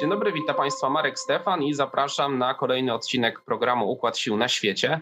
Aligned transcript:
Dzień 0.00 0.10
dobry, 0.10 0.32
witam 0.32 0.56
Państwa 0.56 0.90
Marek 0.90 1.18
Stefan 1.18 1.62
i 1.62 1.74
zapraszam 1.74 2.38
na 2.38 2.54
kolejny 2.54 2.94
odcinek 2.94 3.40
programu 3.40 3.90
Układ 3.90 4.18
Sił 4.18 4.36
na 4.36 4.48
Świecie. 4.48 5.00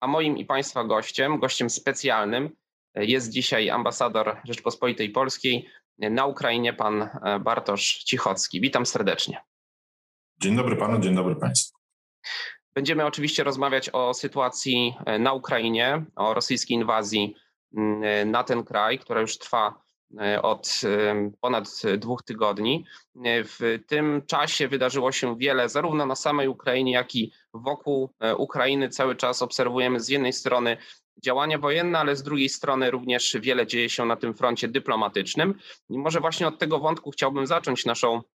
A 0.00 0.06
moim 0.06 0.38
i 0.38 0.44
Państwa 0.44 0.84
gościem, 0.84 1.38
gościem 1.38 1.70
specjalnym 1.70 2.50
jest 2.94 3.30
dzisiaj 3.32 3.70
ambasador 3.70 4.36
Rzeczpospolitej 4.44 5.10
Polskiej 5.10 5.68
na 5.98 6.26
Ukrainie, 6.26 6.72
pan 6.72 7.08
Bartosz 7.40 8.04
Cichocki. 8.04 8.60
Witam 8.60 8.86
serdecznie. 8.86 9.40
Dzień 10.42 10.56
dobry 10.56 10.76
panu, 10.76 10.98
dzień 10.98 11.14
dobry 11.14 11.36
państwu. 11.36 11.78
Będziemy 12.74 13.06
oczywiście 13.06 13.44
rozmawiać 13.44 13.90
o 13.92 14.14
sytuacji 14.14 14.94
na 15.18 15.32
Ukrainie, 15.32 16.04
o 16.16 16.34
rosyjskiej 16.34 16.76
inwazji 16.76 17.34
na 18.26 18.44
ten 18.44 18.64
kraj, 18.64 18.98
która 18.98 19.20
już 19.20 19.38
trwa 19.38 19.82
e, 20.20 20.42
od 20.42 20.80
ponad 21.40 21.82
dwóch 21.98 22.22
tygodni. 22.22 22.84
W 23.24 23.78
tym 23.86 24.22
czasie 24.26 24.68
wydarzyło 24.68 25.12
się 25.12 25.36
wiele, 25.36 25.68
zarówno 25.68 26.06
na 26.06 26.16
samej 26.16 26.48
Ukrainie, 26.48 26.92
jak 26.92 27.14
i 27.14 27.32
wokół 27.54 28.14
e, 28.20 28.36
Ukrainy. 28.36 28.88
Cały 28.88 29.16
czas 29.16 29.42
obserwujemy 29.42 30.00
z 30.00 30.08
jednej 30.08 30.32
strony 30.32 30.76
działania 31.24 31.58
wojenne, 31.58 31.98
ale 31.98 32.16
z 32.16 32.22
drugiej 32.22 32.48
strony 32.48 32.90
również 32.90 33.36
wiele 33.40 33.66
dzieje 33.66 33.88
się 33.88 34.04
na 34.04 34.16
tym 34.16 34.34
froncie 34.34 34.68
dyplomatycznym. 34.68 35.54
I 35.90 35.98
może 35.98 36.20
właśnie 36.20 36.48
od 36.48 36.58
tego 36.58 36.78
wątku 36.78 37.10
chciałbym 37.10 37.46
zacząć 37.46 37.84
naszą 37.84 38.22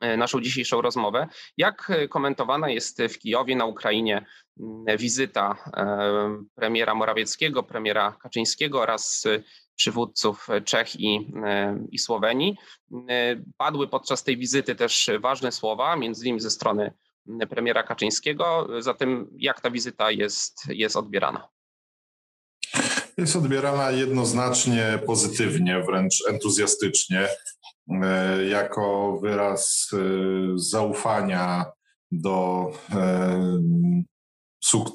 naszą 0.00 0.40
dzisiejszą 0.40 0.80
rozmowę. 0.80 1.28
Jak 1.56 1.90
e, 1.90 2.08
komentowana 2.08 2.70
jest 2.70 3.02
w 3.02 3.18
Kijowie 3.18 3.56
na 3.56 3.64
Ukrainie 3.64 4.26
wizyta 4.98 5.56
e, 5.76 6.44
premiera 6.54 6.94
Morawieckiego, 6.94 7.62
premiera 7.62 8.16
Kaczyńskiego 8.22 8.80
oraz 8.80 9.24
przywódców 9.76 10.46
Czech 10.64 11.00
i, 11.00 11.32
i 11.92 11.98
Słowenii? 11.98 12.56
Padły 13.56 13.88
podczas 13.88 14.24
tej 14.24 14.36
wizyty 14.36 14.74
też 14.74 15.10
ważne 15.20 15.52
słowa, 15.52 15.96
między 15.96 16.24
innymi 16.24 16.40
ze 16.40 16.50
strony 16.50 16.92
premiera 17.50 17.82
Kaczyńskiego. 17.82 18.68
Zatem 18.78 19.30
jak 19.36 19.60
ta 19.60 19.70
wizyta 19.70 20.10
jest, 20.10 20.66
jest 20.68 20.96
odbierana? 20.96 21.48
Jest 23.18 23.36
odbierana 23.36 23.90
jednoznacznie 23.90 24.98
pozytywnie, 25.06 25.82
wręcz 25.82 26.14
entuzjastycznie. 26.28 27.28
E, 27.90 28.44
jako 28.44 29.18
wyraz 29.22 29.90
e, 29.92 29.98
zaufania 30.56 31.64
do 32.12 32.70
e, 32.92 33.58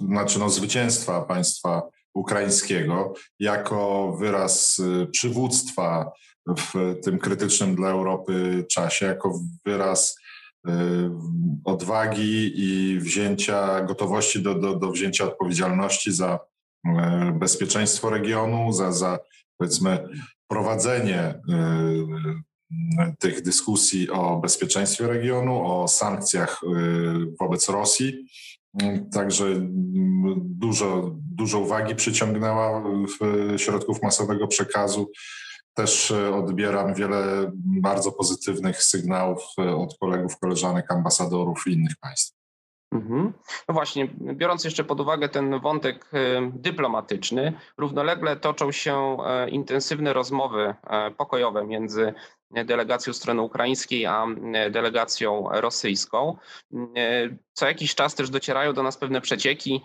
znaczy 0.08 0.40
no, 0.40 0.50
zwycięstwa 0.50 1.22
państwa 1.22 1.90
ukraińskiego, 2.14 3.14
jako 3.40 4.12
wyraz 4.20 4.82
przywództwa 5.12 6.12
w 6.58 6.96
tym 7.04 7.20
krytycznym 7.20 7.76
dla 7.76 7.90
Europy 7.90 8.66
czasie, 8.72 9.06
jako 9.06 9.40
wyraz 9.66 10.16
odwagi 11.66 12.52
i 12.56 13.00
wzięcia, 13.00 13.82
gotowości 13.82 14.42
do, 14.42 14.56
do, 14.56 14.76
do 14.76 14.92
wzięcia 14.92 15.24
odpowiedzialności 15.24 16.12
za 16.12 16.40
bezpieczeństwo 17.34 18.10
regionu, 18.10 18.74
za, 18.74 18.92
za 18.92 19.20
powiedzmy 19.58 20.08
prowadzenie 20.48 21.42
tych 23.20 23.42
dyskusji 23.42 24.10
o 24.10 24.38
bezpieczeństwie 24.38 25.08
regionu, 25.08 25.66
o 25.66 25.88
sankcjach 25.88 26.62
y, 26.64 26.68
wobec 27.40 27.70
Rosji. 27.70 28.26
Także 29.14 29.46
mm, 29.46 30.42
dużo, 30.44 31.16
dużo 31.36 31.60
uwagi 31.60 31.96
przyciągnęła 31.96 32.84
w 33.08 33.54
środków 33.58 34.02
masowego 34.04 34.48
przekazu. 34.48 35.12
Też 35.74 36.12
y, 36.12 36.36
odbieram 36.36 36.94
wiele 36.94 37.52
bardzo 37.56 38.12
pozytywnych 38.12 38.84
sygnałów 38.84 39.40
y, 39.60 39.76
od 39.76 39.98
kolegów, 40.00 40.40
koleżanek, 40.40 40.92
ambasadorów 40.92 41.64
i 41.68 41.72
innych 41.72 41.96
państw. 42.02 42.34
Mhm. 42.92 43.34
No 43.68 43.74
właśnie, 43.74 44.08
biorąc 44.22 44.64
jeszcze 44.64 44.84
pod 44.84 45.00
uwagę 45.00 45.30
ten 45.30 45.60
wątek 45.60 46.12
dyplomatyczny, 46.54 47.54
równolegle 47.78 48.36
toczą 48.36 48.72
się 48.72 49.18
intensywne 49.50 50.14
rozmowy 50.14 50.76
pokojowe 51.18 51.66
między 51.66 52.14
delegacją 52.66 53.14
strony 53.14 53.42
ukraińskiej, 53.42 54.06
a 54.06 54.26
delegacją 54.72 55.50
rosyjską. 55.52 56.38
Co 57.54 57.68
jakiś 57.68 57.96
czas 57.96 58.16
też 58.16 58.30
docierają 58.30 58.74
do 58.74 58.84
nas 58.84 58.98
pewne 58.98 59.22
przecieki 59.22 59.82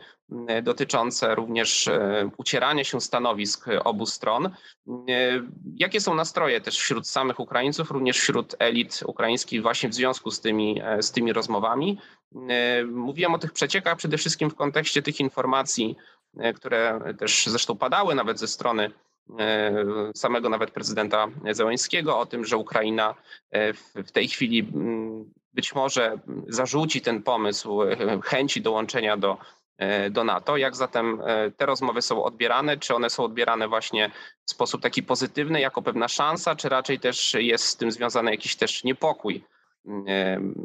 dotyczące 0.63 1.35
również 1.35 1.89
e, 1.89 2.31
ucierania 2.37 2.85
się 2.85 3.01
stanowisk 3.01 3.67
obu 3.85 4.07
stron. 4.07 4.51
Jakie 5.77 6.01
są 6.01 6.15
nastroje 6.15 6.61
też 6.61 6.79
wśród 6.79 7.09
samych 7.09 7.41
Ukraińców, 7.41 7.91
również 7.91 8.19
wśród 8.19 8.55
elit 8.59 9.01
ukraińskich 9.07 9.63
właśnie 9.63 9.89
w 9.89 9.95
związku 9.95 10.31
z 10.31 10.41
tymi, 10.41 10.81
e, 10.85 11.03
z 11.03 11.13
tymi 11.13 11.33
rozmowami? 11.33 11.99
Mówiłem 12.93 13.35
o 13.35 13.39
tych 13.39 13.53
przeciekach 13.53 13.97
przede 13.97 14.19
wszystkim 14.19 14.51
w 14.51 14.55
kontekście 14.55 15.03
tych 15.03 15.21
informacji, 15.21 15.97
e, 16.39 16.53
które 16.53 17.01
też 17.19 17.47
zresztą 17.47 17.77
padały 17.77 18.15
nawet 18.15 18.39
ze 18.39 18.49
strony 18.49 18.91
samego 20.15 20.49
nawet 20.49 20.71
prezydenta 20.71 21.29
Zełańskiego 21.51 22.19
o 22.19 22.27
tym, 22.27 22.45
że 22.45 22.57
Ukraina 22.57 23.15
e, 23.51 23.73
w 24.03 24.13
tej 24.13 24.29
chwili 24.29 24.71
mm, 24.75 25.33
być 25.53 25.75
może 25.75 26.19
zarzuci 26.49 27.01
ten 27.01 27.23
pomysł 27.23 27.83
e, 27.83 27.97
chęci 28.25 28.63
dołączenia 28.63 29.17
do, 29.17 29.39
do 30.11 30.25
NATO. 30.25 30.57
Jak 30.57 30.77
zatem 30.77 31.23
te 31.57 31.67
rozmowy 31.67 32.03
są 32.03 32.25
odbierane? 32.25 32.77
Czy 32.77 32.95
one 32.95 33.11
są 33.11 33.25
odbierane 33.25 33.69
właśnie 33.69 34.11
w 34.47 34.51
sposób 34.51 34.83
taki 34.83 35.03
pozytywny, 35.03 35.61
jako 35.61 35.83
pewna 35.83 36.09
szansa, 36.09 36.57
czy 36.57 36.69
raczej 36.69 37.01
też 37.01 37.35
jest 37.35 37.65
z 37.65 37.77
tym 37.77 37.93
związany 37.93 38.31
jakiś 38.31 38.57
też 38.57 38.85
niepokój, 38.85 39.45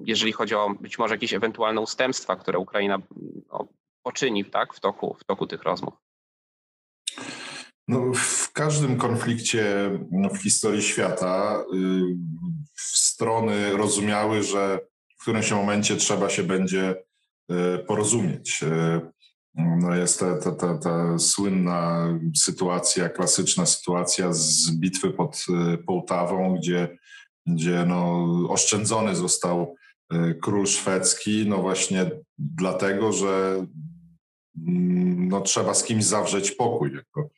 jeżeli 0.05 0.31
chodzi 0.31 0.55
o 0.55 0.69
być 0.79 0.97
może 0.97 1.13
jakieś 1.13 1.33
ewentualne 1.33 1.81
ustępstwa, 1.81 2.35
które 2.35 2.59
Ukraina 2.59 2.97
no, 3.51 3.67
poczyni 4.03 4.45
tak, 4.45 4.73
w, 4.73 4.79
toku, 4.79 5.15
w 5.19 5.23
toku 5.23 5.47
tych 5.47 5.63
rozmów? 5.63 5.93
No, 7.87 8.11
każdym 8.53 8.97
konflikcie 8.97 9.91
no, 10.11 10.29
w 10.29 10.37
historii 10.37 10.81
świata 10.81 11.63
y, 11.73 11.77
strony 12.75 13.77
rozumiały, 13.77 14.43
że 14.43 14.79
w 15.17 15.21
którymś 15.21 15.51
momencie 15.51 15.95
trzeba 15.95 16.29
się 16.29 16.43
będzie 16.43 16.95
y, 17.51 17.79
porozumieć. 17.87 18.63
Y, 18.63 19.01
no 19.55 19.95
jest 19.95 20.19
ta, 20.19 20.37
ta, 20.37 20.51
ta, 20.51 20.77
ta 20.77 21.19
słynna 21.19 22.07
sytuacja, 22.37 23.09
klasyczna 23.09 23.65
sytuacja 23.65 24.33
z 24.33 24.71
bitwy 24.71 25.09
pod 25.11 25.45
Połtawą, 25.87 26.55
gdzie, 26.57 26.97
gdzie 27.45 27.85
no, 27.87 28.25
oszczędzony 28.49 29.15
został 29.15 29.75
król 30.41 30.67
szwedzki, 30.67 31.45
no 31.47 31.57
właśnie 31.57 32.11
dlatego, 32.37 33.11
że 33.11 33.65
mm, 34.67 35.27
no, 35.27 35.41
trzeba 35.41 35.73
z 35.73 35.83
kimś 35.83 36.05
zawrzeć 36.05 36.51
pokój. 36.51 36.93
Jako, 36.93 37.29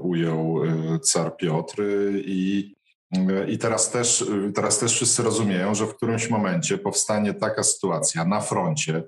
ujął 0.00 0.64
e, 0.64 0.98
car 0.98 1.36
Piotr. 1.36 1.82
I, 2.14 2.74
e, 3.12 3.50
i 3.50 3.58
teraz, 3.58 3.90
też, 3.90 4.24
teraz 4.54 4.78
też 4.78 4.92
wszyscy 4.92 5.22
rozumieją, 5.22 5.74
że 5.74 5.86
w 5.86 5.96
którymś 5.96 6.30
momencie 6.30 6.78
powstanie 6.78 7.34
taka 7.34 7.62
sytuacja 7.62 8.24
na 8.24 8.40
froncie, 8.40 9.02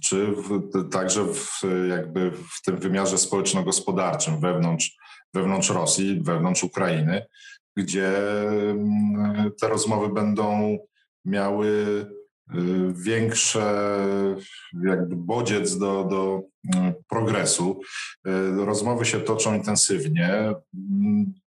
czy 0.00 0.26
w, 0.26 0.88
także 0.90 1.24
w, 1.24 1.62
jakby 1.90 2.30
w 2.30 2.62
tym 2.64 2.76
wymiarze 2.76 3.18
społeczno-gospodarczym 3.18 4.40
wewnątrz, 4.40 4.96
wewnątrz 5.34 5.70
Rosji, 5.70 6.20
wewnątrz 6.22 6.64
Ukrainy, 6.64 7.26
gdzie 7.76 8.18
mm, 8.70 9.52
te 9.60 9.68
rozmowy 9.68 10.08
będą 10.08 10.78
miały 11.24 11.84
większe 12.94 13.96
jakby 14.84 15.16
bodziec 15.16 15.78
do, 15.78 16.04
do 16.04 16.42
y, 16.64 16.94
progresu. 17.08 17.80
Y, 18.26 18.30
rozmowy 18.64 19.04
się 19.04 19.20
toczą 19.20 19.54
intensywnie. 19.54 20.54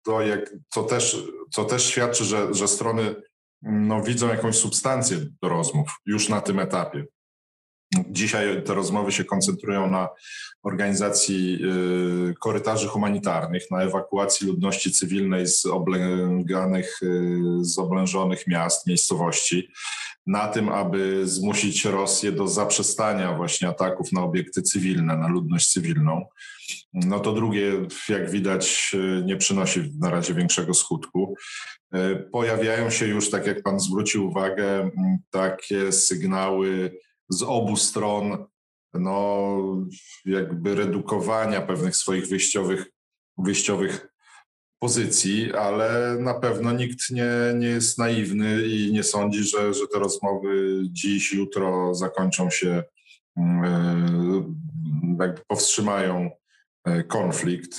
To, 0.05 0.23
jak, 0.23 0.51
to, 0.75 0.83
też, 0.83 1.25
to 1.55 1.65
też 1.65 1.85
świadczy, 1.85 2.25
że, 2.25 2.55
że 2.55 2.69
strony 2.69 3.15
no, 3.63 4.03
widzą 4.03 4.29
jakąś 4.29 4.57
substancję 4.57 5.19
do 5.43 5.49
rozmów 5.49 5.89
już 6.07 6.29
na 6.29 6.41
tym 6.41 6.59
etapie. 6.59 7.05
Dzisiaj 8.11 8.63
te 8.63 8.75
rozmowy 8.75 9.13
się 9.13 9.25
koncentrują 9.25 9.91
na 9.91 10.09
organizacji 10.63 11.65
korytarzy 12.41 12.89
humanitarnych, 12.89 13.71
na 13.71 13.83
ewakuacji 13.83 14.47
ludności 14.47 14.93
cywilnej 14.93 15.47
z 15.47 15.67
oblęganych, 15.67 17.01
z 17.61 17.79
oblężonych 17.79 18.47
miast, 18.47 18.87
miejscowości 18.87 19.69
na 20.27 20.49
tym, 20.49 20.69
aby 20.69 21.27
zmusić 21.27 21.85
Rosję 21.85 22.33
do 22.33 22.49
zaprzestania 22.49 23.37
właśnie 23.37 23.69
ataków 23.69 24.13
na 24.13 24.23
obiekty 24.23 24.63
cywilne, 24.63 25.17
na 25.17 25.29
ludność 25.29 25.73
cywilną. 25.73 26.27
No 26.93 27.21
to 27.21 27.33
drugie, 27.33 27.73
jak 28.09 28.31
widać, 28.31 28.97
nie 29.25 29.37
przynosi 29.37 29.93
na 29.99 30.11
razie 30.11 30.35
większego 30.35 30.75
skutku. 30.75 31.35
Pojawiają 32.33 32.91
się 32.91 33.07
już, 33.07 33.31
tak 33.31 33.47
jak 33.47 33.63
Pan 33.63 33.81
zwrócił 33.81 34.27
uwagę, 34.27 34.91
takie 35.31 35.93
sygnały 35.93 36.99
z 37.29 37.43
obu 37.43 37.77
stron, 37.77 38.45
no 38.95 39.49
jakby 40.25 40.75
redukowania 40.75 41.63
pewnych 41.63 41.97
swoich 41.97 42.27
wyjściowych, 42.27 42.87
wyjściowych 43.39 44.12
pozycji, 44.83 45.53
ale 45.53 46.17
na 46.21 46.35
pewno 46.35 46.73
nikt 46.73 47.11
nie, 47.11 47.31
nie 47.55 47.67
jest 47.67 47.99
naiwny 47.99 48.63
i 48.67 48.93
nie 48.93 49.03
sądzi, 49.03 49.45
że, 49.45 49.75
że 49.75 49.89
te 49.93 49.99
rozmowy 49.99 50.83
dziś, 50.83 51.33
jutro 51.33 51.95
zakończą 51.95 52.51
się, 52.51 52.83
mm, 53.37 54.55
jakby 55.21 55.41
powstrzymają 55.49 56.31
konflikt. 57.09 57.79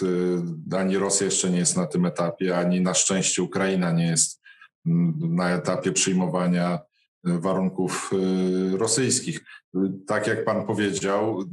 Ani 0.71 0.97
Rosja 0.97 1.25
jeszcze 1.25 1.49
nie 1.49 1.57
jest 1.57 1.77
na 1.77 1.87
tym 1.87 2.05
etapie, 2.05 2.57
ani 2.57 2.81
na 2.81 2.93
szczęście 2.93 3.43
Ukraina 3.43 3.91
nie 3.91 4.07
jest 4.07 4.41
na 5.19 5.49
etapie 5.49 5.91
przyjmowania 5.91 6.79
warunków 7.23 8.11
rosyjskich. 8.71 9.39
Tak 10.07 10.27
jak 10.27 10.45
pan 10.45 10.65
powiedział, 10.65 11.43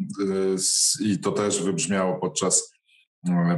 i 1.01 1.19
to 1.19 1.33
też 1.33 1.63
wybrzmiało 1.63 2.19
podczas 2.19 2.73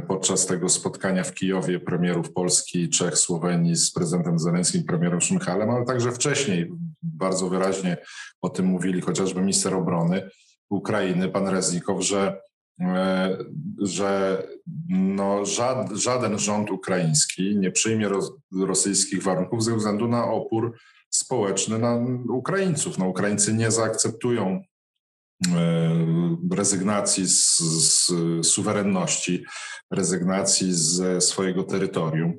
podczas 0.07 0.45
tego 0.45 0.69
spotkania 0.69 1.23
w 1.23 1.33
Kijowie 1.33 1.79
premierów 1.79 2.33
Polski, 2.33 2.89
Czech, 2.89 3.17
Słowenii 3.17 3.75
z 3.75 3.91
prezydentem 3.91 4.39
Zelenskim, 4.39 4.83
premierem 4.83 5.21
Szmychalem, 5.21 5.69
ale 5.69 5.85
także 5.85 6.11
wcześniej 6.11 6.71
bardzo 7.03 7.49
wyraźnie 7.49 7.97
o 8.41 8.49
tym 8.49 8.65
mówili 8.65 9.01
chociażby 9.01 9.41
minister 9.41 9.73
obrony 9.73 10.29
Ukrainy, 10.69 11.29
pan 11.29 11.47
Reznikow, 11.47 12.03
że, 12.03 12.41
e, 12.81 13.37
że 13.79 14.43
no 14.89 15.45
żaden 15.93 16.39
rząd 16.39 16.71
ukraiński 16.71 17.57
nie 17.57 17.71
przyjmie 17.71 18.09
rosyjskich 18.61 19.23
warunków 19.23 19.63
ze 19.63 19.75
względu 19.75 20.07
na 20.07 20.25
opór 20.25 20.77
społeczny 21.09 21.79
na 21.79 21.99
Ukraińców. 22.29 22.97
No, 22.97 23.07
Ukraińcy 23.07 23.53
nie 23.53 23.71
zaakceptują 23.71 24.61
rezygnacji 26.51 27.27
z, 27.27 27.57
z 27.59 28.11
suwerenności, 28.47 29.45
rezygnacji 29.91 30.73
ze 30.73 31.21
swojego 31.21 31.63
terytorium. 31.63 32.33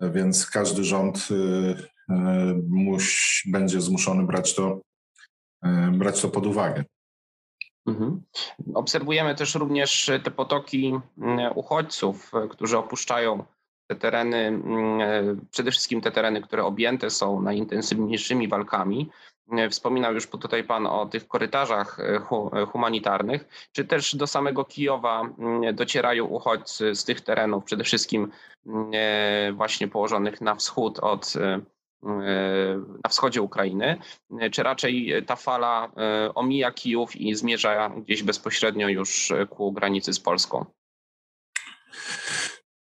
Więc 0.00 0.46
każdy 0.46 0.84
rząd 0.84 1.28
e, 1.30 2.14
e, 2.14 2.54
musi, 2.68 3.50
będzie 3.50 3.80
zmuszony 3.80 4.26
brać 4.26 4.54
to, 4.54 4.80
brać 5.92 6.20
to 6.20 6.28
pod 6.28 6.46
uwagę. 6.46 6.84
Mhm. 7.86 8.22
Obserwujemy 8.74 9.34
też 9.34 9.54
również 9.54 10.10
te 10.24 10.30
potoki 10.30 10.98
uchodźców, 11.54 12.32
którzy 12.50 12.78
opuszczają 12.78 13.44
te 13.86 13.96
tereny, 13.96 14.62
przede 15.50 15.70
wszystkim 15.70 16.00
te 16.00 16.10
tereny, 16.10 16.42
które 16.42 16.64
objęte 16.64 17.10
są 17.10 17.42
najintensywniejszymi 17.42 18.48
walkami. 18.48 19.10
E, 19.50 19.70
wspominał 19.70 20.14
już 20.14 20.26
tutaj 20.26 20.64
Pan 20.64 20.86
o 20.86 21.06
tych 21.06 21.28
korytarzach 21.28 22.00
e, 22.00 22.20
e, 22.52 22.66
humanitarnych. 22.66 23.68
Czy 23.72 23.84
też 23.84 24.16
do 24.16 24.26
samego 24.26 24.64
Kijowa 24.64 25.20
mm, 25.20 25.74
docierają 25.74 26.24
uchodźcy 26.24 26.94
z 26.94 27.04
tych 27.04 27.20
terenów, 27.20 27.64
przede 27.64 27.84
wszystkim 27.84 28.30
mm, 28.66 29.56
właśnie 29.56 29.88
położonych 29.88 30.40
na 30.40 30.54
wschód 30.54 30.98
od 30.98 31.34
na 33.04 33.10
wschodzie 33.10 33.42
Ukrainy, 33.42 33.98
czy 34.52 34.62
raczej 34.62 35.24
ta 35.26 35.36
fala 35.36 35.92
omija 36.34 36.72
Kijów 36.72 37.16
i 37.16 37.34
zmierza 37.34 37.88
gdzieś 37.88 38.22
bezpośrednio 38.22 38.88
już 38.88 39.32
ku 39.50 39.72
granicy 39.72 40.12
z 40.12 40.20
Polską? 40.20 40.64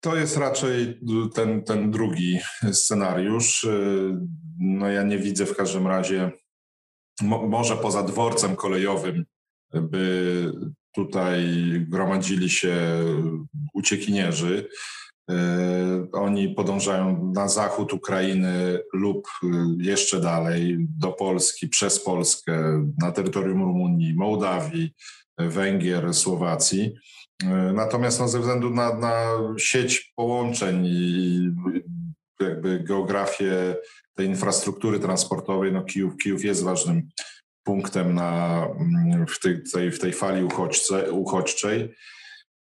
To 0.01 0.17
jest 0.17 0.37
raczej 0.37 1.01
ten, 1.35 1.65
ten 1.65 1.91
drugi 1.91 2.39
scenariusz. 2.73 3.67
No 4.59 4.89
ja 4.89 5.03
nie 5.03 5.19
widzę 5.19 5.47
w 5.47 5.57
każdym 5.57 5.87
razie 5.87 6.31
mo, 7.23 7.47
może 7.47 7.77
poza 7.77 8.03
dworcem 8.03 8.57
kolejowym, 8.57 9.25
by 9.75 10.53
tutaj 10.95 11.47
gromadzili 11.89 12.51
się 12.51 12.77
uciekinierzy. 13.75 14.69
E, 15.31 16.07
oni 16.13 16.49
podążają 16.49 17.33
na 17.35 17.49
zachód 17.49 17.93
Ukrainy 17.93 18.81
lub 18.93 19.29
jeszcze 19.79 20.21
dalej 20.21 20.77
do 20.79 21.13
Polski, 21.13 21.69
przez 21.69 22.05
Polskę, 22.05 22.85
na 22.99 23.13
terytorium 23.13 23.63
Rumunii, 23.63 24.15
Mołdawii, 24.15 24.95
Węgier, 25.39 26.15
Słowacji. 26.15 26.95
E, 27.45 27.73
natomiast 27.73 28.21
no, 28.21 28.29
ze 28.29 28.41
względu 28.41 28.71
na, 28.71 28.95
na 28.95 29.31
sieć 29.59 30.13
połączeń 30.17 30.87
i 30.87 31.51
jakby 32.41 32.81
geografię 32.81 33.77
tej 34.19 34.27
infrastruktury 34.27 35.01
transportowej, 35.01 35.73
no 35.73 35.85
Kijów, 35.85 36.17
Kijów 36.17 36.45
jest 36.45 36.63
ważnym 36.63 37.09
punktem 37.65 38.15
na, 38.15 38.65
mm, 38.81 39.27
w, 39.27 39.41
tej, 39.41 39.63
tej, 39.73 39.93
w 39.93 39.99
tej 39.99 40.13
fali 40.13 40.45
uchodźce, 40.45 41.13
uchodźczej, 41.13 41.95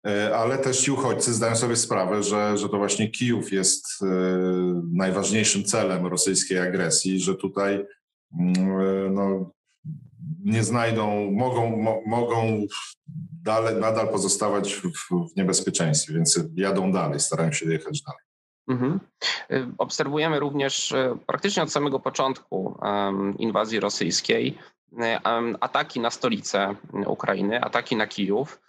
e, 0.07 0.37
ale 0.37 0.59
też 0.59 0.79
ci 0.79 0.91
uchodźcy 0.91 1.35
zdają 1.35 1.57
sobie 1.57 1.77
sprawę, 1.77 2.23
że, 2.23 2.59
że 2.59 2.69
to 2.69 2.79
właśnie 2.79 3.11
Kijów 3.11 3.53
jest 3.53 3.87
e, 4.03 4.07
najważniejszym 4.93 5.65
celem 5.65 6.07
rosyjskiej 6.07 6.59
agresji, 6.59 7.21
że 7.21 7.35
tutaj 7.35 7.87
mm, 8.41 8.81
e, 8.81 9.11
no, 9.11 9.51
nie 10.45 10.65
znajdą, 10.65 11.31
mogą, 11.31 11.77
mo, 11.77 12.01
mogą 12.07 12.67
dalej, 13.43 13.77
nadal 13.77 14.09
pozostawać 14.09 14.75
w, 14.75 14.91
w 15.33 15.37
niebezpieczeństwie, 15.37 16.15
więc 16.15 16.41
jadą 16.55 16.93
dalej, 16.93 17.21
starają 17.21 17.53
się 17.53 17.73
jechać 17.73 18.03
dalej. 18.03 18.26
Mhm. 18.69 19.01
Y, 19.51 19.67
obserwujemy 19.79 20.41
również 20.41 20.93
y, 20.93 21.19
praktycznie 21.27 21.63
od 21.63 21.73
samego 21.73 22.01
początku 22.01 22.79
inwazji 23.39 23.81
rosyjskiej 23.81 24.59
y, 24.93 24.97
ataki 25.61 26.01
na 26.01 26.11
stolicę 26.11 26.75
Ukrainy, 27.07 27.61
ataki 27.61 27.97
na 27.97 28.07
Kijów. 28.07 28.61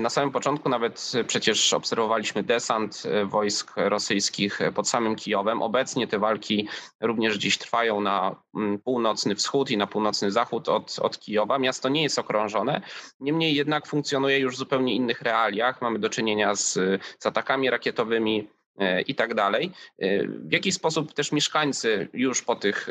Na 0.00 0.10
samym 0.10 0.30
początku 0.30 0.68
nawet 0.68 1.12
przecież 1.26 1.72
obserwowaliśmy 1.72 2.42
desant 2.42 3.02
wojsk 3.24 3.72
rosyjskich 3.76 4.60
pod 4.74 4.88
samym 4.88 5.16
Kijowem. 5.16 5.62
Obecnie 5.62 6.06
te 6.06 6.18
walki 6.18 6.68
również 7.00 7.36
dziś 7.36 7.58
trwają 7.58 8.00
na 8.00 8.36
mm, 8.54 8.78
północny 8.78 9.34
wschód 9.34 9.70
i 9.70 9.76
na 9.76 9.86
północny 9.86 10.30
zachód 10.30 10.68
od, 10.68 10.96
od 10.98 11.18
Kijowa. 11.18 11.58
Miasto 11.58 11.88
nie 11.88 12.02
jest 12.02 12.18
okrążone, 12.18 12.80
niemniej 13.20 13.54
jednak 13.54 13.86
funkcjonuje 13.86 14.38
już 14.38 14.54
w 14.54 14.58
zupełnie 14.58 14.94
innych 14.94 15.22
realiach. 15.22 15.82
Mamy 15.82 15.98
do 15.98 16.08
czynienia 16.08 16.54
z, 16.54 16.72
z 17.18 17.26
atakami 17.26 17.70
rakietowymi 17.70 18.48
i 19.06 19.14
tak 19.14 19.34
dalej. 19.34 19.72
E, 19.98 20.26
w 20.26 20.52
jaki 20.52 20.72
sposób 20.72 21.12
też 21.12 21.32
mieszkańcy 21.32 22.08
już 22.12 22.42
po 22.42 22.56
tych 22.56 22.88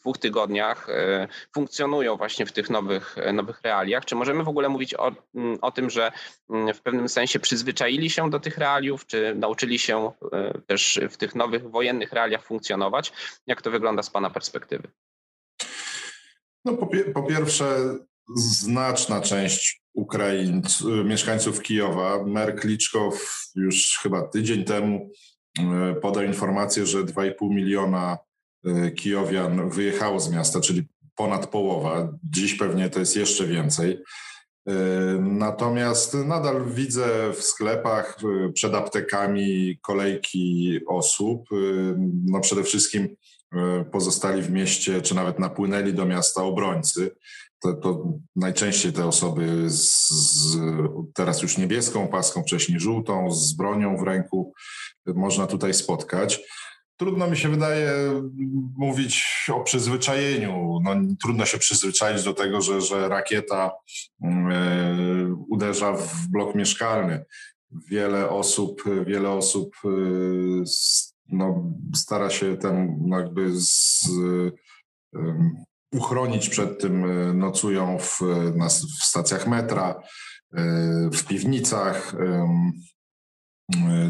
dwóch 0.00 0.18
tygodniach 0.18 0.88
e, 0.88 1.28
funkcjonują 1.54 2.16
właśnie 2.16 2.46
w 2.46 2.52
tych 2.52 2.70
nowych, 2.70 3.16
nowych 3.32 3.62
realiach? 3.62 4.04
Czy 4.04 4.14
możemy 4.14 4.44
w 4.44 4.48
ogóle 4.48 4.68
mówić 4.68 4.94
o, 4.94 5.12
o 5.60 5.70
tym, 5.70 5.90
że 5.90 6.12
w 6.74 6.80
pewnym 6.80 7.08
sensie 7.08 7.38
przyzwyczaili 7.38 8.10
się 8.10 8.30
do 8.30 8.40
tych 8.40 8.58
realiów, 8.58 9.06
czy 9.06 9.34
nauczyli 9.34 9.78
się 9.78 10.12
też 10.66 11.00
w 11.10 11.16
tych 11.16 11.34
nowych 11.34 11.70
wojennych 11.70 12.12
realiach 12.12 12.42
funkcjonować? 12.42 13.12
Jak 13.46 13.62
to 13.62 13.70
wygląda 13.70 14.02
z 14.02 14.10
Pana 14.10 14.30
perspektywy? 14.30 14.88
No 16.64 16.76
po, 16.76 16.88
po 17.14 17.22
pierwsze, 17.22 17.76
znaczna 18.36 19.20
część 19.20 19.82
Ukraińców, 19.94 20.86
mieszkańców 21.04 21.62
Kijowa. 21.62 22.24
Mer 22.24 22.56
Kliczkow 22.56 23.44
już 23.56 23.98
chyba 24.02 24.22
tydzień 24.28 24.64
temu 24.64 25.10
e, 25.58 25.94
podał 25.94 26.22
informację, 26.24 26.86
że 26.86 27.04
2,5 27.04 27.32
miliona 27.50 28.18
e, 28.66 28.90
Kijowian 28.90 29.70
wyjechało 29.70 30.20
z 30.20 30.30
miasta, 30.30 30.60
czyli 30.60 30.82
ponad 31.16 31.46
połowa. 31.46 32.12
Dziś 32.22 32.54
pewnie 32.54 32.90
to 32.90 33.00
jest 33.00 33.16
jeszcze 33.16 33.46
więcej. 33.46 34.02
Natomiast 35.20 36.14
nadal 36.14 36.64
widzę 36.70 37.32
w 37.32 37.42
sklepach, 37.42 38.18
przed 38.54 38.74
aptekami 38.74 39.78
kolejki 39.82 40.80
osób. 40.86 41.48
No 42.26 42.40
przede 42.40 42.62
wszystkim 42.62 43.16
pozostali 43.92 44.42
w 44.42 44.50
mieście, 44.50 45.02
czy 45.02 45.14
nawet 45.14 45.38
napłynęli 45.38 45.92
do 45.92 46.06
miasta 46.06 46.42
obrońcy 46.42 47.10
to, 47.64 47.74
to 47.74 48.04
najczęściej 48.36 48.92
te 48.92 49.06
osoby 49.06 49.70
z, 49.70 50.08
z, 50.10 50.58
teraz 51.14 51.42
już 51.42 51.58
niebieską 51.58 52.08
paską, 52.08 52.42
wcześniej 52.42 52.80
żółtą, 52.80 53.30
z 53.30 53.52
bronią 53.52 53.96
w 53.96 54.02
ręku 54.02 54.52
można 55.06 55.46
tutaj 55.46 55.74
spotkać. 55.74 56.40
Trudno 56.96 57.26
mi 57.26 57.36
się 57.36 57.48
wydaje 57.48 57.90
mówić 58.76 59.24
o 59.54 59.60
przyzwyczajeniu. 59.60 60.80
No, 60.82 60.94
trudno 61.22 61.46
się 61.46 61.58
przyzwyczaić 61.58 62.24
do 62.24 62.34
tego, 62.34 62.60
że, 62.60 62.80
że 62.80 63.08
rakieta 63.08 63.70
y, 63.70 64.28
uderza 65.48 65.92
w 65.92 66.28
blok 66.28 66.54
mieszkalny. 66.54 67.24
Wiele 67.90 68.30
osób, 68.30 68.82
wiele 69.06 69.30
osób 69.30 69.76
y, 69.84 70.62
no, 71.28 71.72
stara 71.94 72.30
się 72.30 72.56
ten 72.56 72.98
no, 73.00 73.20
jakby 73.20 73.60
z, 73.60 74.08
y, 74.08 74.52
uchronić 75.92 76.48
przed 76.48 76.80
tym, 76.80 77.04
e, 77.04 77.34
nocują 77.34 77.98
w, 77.98 78.20
na, 78.54 78.68
w 78.68 79.04
stacjach 79.04 79.46
metra, 79.46 80.02
w 81.12 81.24
piwnicach. 81.28 82.14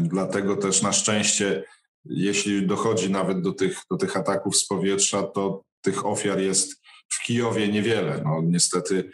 Dlatego 0.01 0.57
też 0.57 0.81
na 0.81 0.93
szczęście, 0.93 1.63
jeśli 2.05 2.67
dochodzi 2.67 3.11
nawet 3.11 3.41
do 3.41 3.53
tych, 3.53 3.81
do 3.91 3.97
tych 3.97 4.17
ataków 4.17 4.57
z 4.57 4.67
powietrza, 4.67 5.23
to 5.23 5.63
tych 5.81 6.05
ofiar 6.05 6.39
jest 6.39 6.81
w 7.09 7.23
Kijowie 7.23 7.67
niewiele. 7.67 8.21
No, 8.25 8.41
niestety 8.43 9.09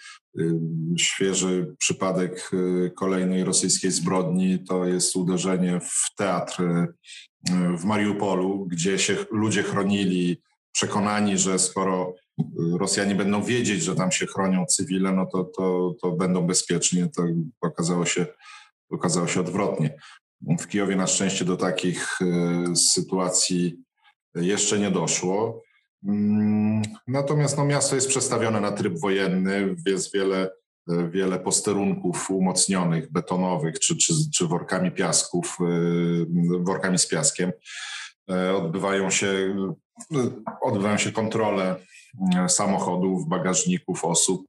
świeży 0.98 1.76
przypadek 1.80 2.52
kolejnej 2.96 3.44
rosyjskiej 3.44 3.92
zbrodni 3.92 4.64
to 4.64 4.86
jest 4.86 5.16
uderzenie 5.16 5.80
w 5.80 6.16
teatr 6.16 6.64
w 7.78 7.84
Mariupolu, 7.84 8.66
gdzie 8.66 9.00
się 9.00 9.18
ludzie 9.32 9.64
chronili, 9.64 10.42
przekonani, 10.72 11.38
że 11.38 11.60
skoro 11.60 12.16
Rosjanie 12.80 13.16
będą 13.16 13.44
wiedzieć, 13.44 13.84
że 13.84 13.96
tam 13.96 14.12
się 14.12 14.26
chronią 14.26 14.66
cywile, 14.66 15.12
no 15.12 15.26
to, 15.26 15.44
to, 15.44 15.96
to 16.02 16.12
będą 16.12 16.48
bezpieczni. 16.48 17.12
To 17.12 17.24
okazało 17.62 18.06
się, 18.06 18.26
okazało 18.92 19.28
się 19.28 19.40
odwrotnie. 19.40 19.98
W 20.60 20.68
Kijowie 20.68 20.96
na 20.96 21.08
szczęście 21.08 21.46
do 21.46 21.58
takich 21.58 22.22
e, 22.22 22.76
sytuacji 22.76 23.78
jeszcze 24.36 24.80
nie 24.80 24.92
doszło. 24.92 25.64
Mm, 26.08 26.82
natomiast 27.08 27.58
no, 27.58 27.66
miasto 27.66 27.96
jest 27.96 28.08
przestawione 28.08 28.62
na 28.62 28.72
tryb 28.72 29.00
wojenny, 29.00 29.76
jest 29.86 30.14
wiele, 30.14 30.50
wiele 30.88 31.40
posterunków 31.40 32.32
umocnionych, 32.32 33.12
betonowych 33.12 33.80
czy, 33.80 33.98
czy, 33.98 34.14
czy 34.34 34.48
workami 34.48 34.92
piasków, 34.92 35.58
e, 35.62 36.64
workami 36.64 37.00
z 37.00 37.08
piaskiem. 37.08 37.52
Odbywają 38.56 39.10
się, 39.10 39.56
odbywają 40.62 40.98
się 40.98 41.12
kontrole 41.12 41.76
samochodów, 42.48 43.28
bagażników, 43.28 44.06
osób. 44.06 44.48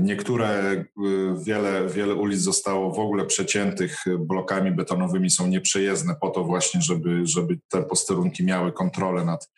Niektóre, 0.00 0.84
wiele, 1.44 1.88
wiele 1.88 2.14
ulic 2.14 2.40
zostało 2.40 2.92
w 2.92 2.98
ogóle 2.98 3.26
przeciętych 3.26 4.04
blokami 4.18 4.72
betonowymi, 4.72 5.30
są 5.30 5.46
nieprzejezdne 5.46 6.14
po 6.20 6.30
to 6.30 6.44
właśnie, 6.44 6.82
żeby, 6.82 7.26
żeby 7.26 7.58
te 7.68 7.82
posterunki 7.82 8.44
miały 8.44 8.72
kontrolę 8.72 9.24
nad 9.24 9.50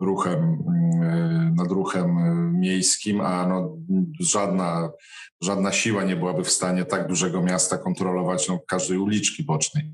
ruchem, 0.00 0.64
e, 1.02 1.52
nad 1.56 1.70
ruchem 1.70 2.10
miejskim, 2.60 3.20
a 3.20 3.46
no, 3.46 3.76
żadna, 4.20 4.90
żadna 5.42 5.72
siła 5.72 6.04
nie 6.04 6.16
byłaby 6.16 6.44
w 6.44 6.50
stanie 6.50 6.84
tak 6.84 7.08
dużego 7.08 7.42
miasta 7.42 7.78
kontrolować 7.78 8.48
no, 8.48 8.58
każdej 8.68 8.98
uliczki 8.98 9.44
bocznej. 9.44 9.92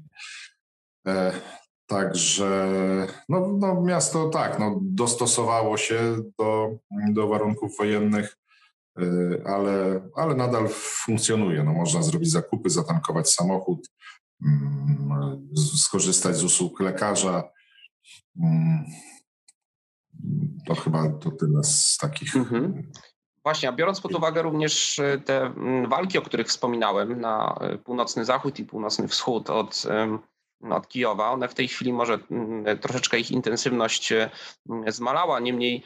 Także 1.87 2.69
no, 3.29 3.49
no 3.61 3.83
miasto 3.83 4.29
tak, 4.29 4.59
no, 4.59 4.79
dostosowało 4.83 5.77
się 5.77 6.17
do, 6.39 6.71
do 7.13 7.29
warunków 7.29 7.77
wojennych, 7.79 8.39
ale, 9.47 10.01
ale 10.17 10.35
nadal 10.35 10.69
funkcjonuje. 10.73 11.65
No, 11.65 11.73
można 11.73 12.03
zrobić 12.03 12.31
zakupy, 12.31 12.71
zatankować 12.71 13.31
samochód, 13.31 13.91
mm, 14.47 15.49
skorzystać 15.79 16.37
z 16.37 16.45
usług 16.45 16.81
lekarza. 16.81 17.51
Mm, 18.43 18.85
to 20.67 20.75
chyba 20.75 21.09
to 21.09 21.31
tyle 21.31 21.65
z 21.65 21.99
takich. 22.01 22.37
Mhm. 22.37 22.83
Właśnie, 23.43 23.69
a 23.69 23.73
biorąc 23.73 24.01
pod 24.01 24.15
uwagę 24.15 24.43
również 24.43 24.99
y, 24.99 25.23
te 25.25 25.43
mm, 25.43 25.89
walki, 25.89 26.19
o 26.19 26.23
których 26.23 26.49
wspominałem, 26.49 27.21
na 27.21 27.59
y, 27.75 27.79
północny 27.79 28.25
zachód 28.25 28.59
i 28.59 28.65
północny 28.65 29.09
wschód 29.09 29.51
od 29.51 29.87
od 30.71 30.89
Kijowa. 30.89 31.31
One 31.31 31.49
w 31.49 31.55
tej 31.55 31.69
chwili 31.69 31.93
może 31.93 32.19
mm, 32.31 32.79
troszeczkę 32.79 33.19
ich 33.19 33.31
intensywność 33.31 34.13
mm, 34.13 34.93
zmalała, 34.93 35.41
niemniej 35.41 35.83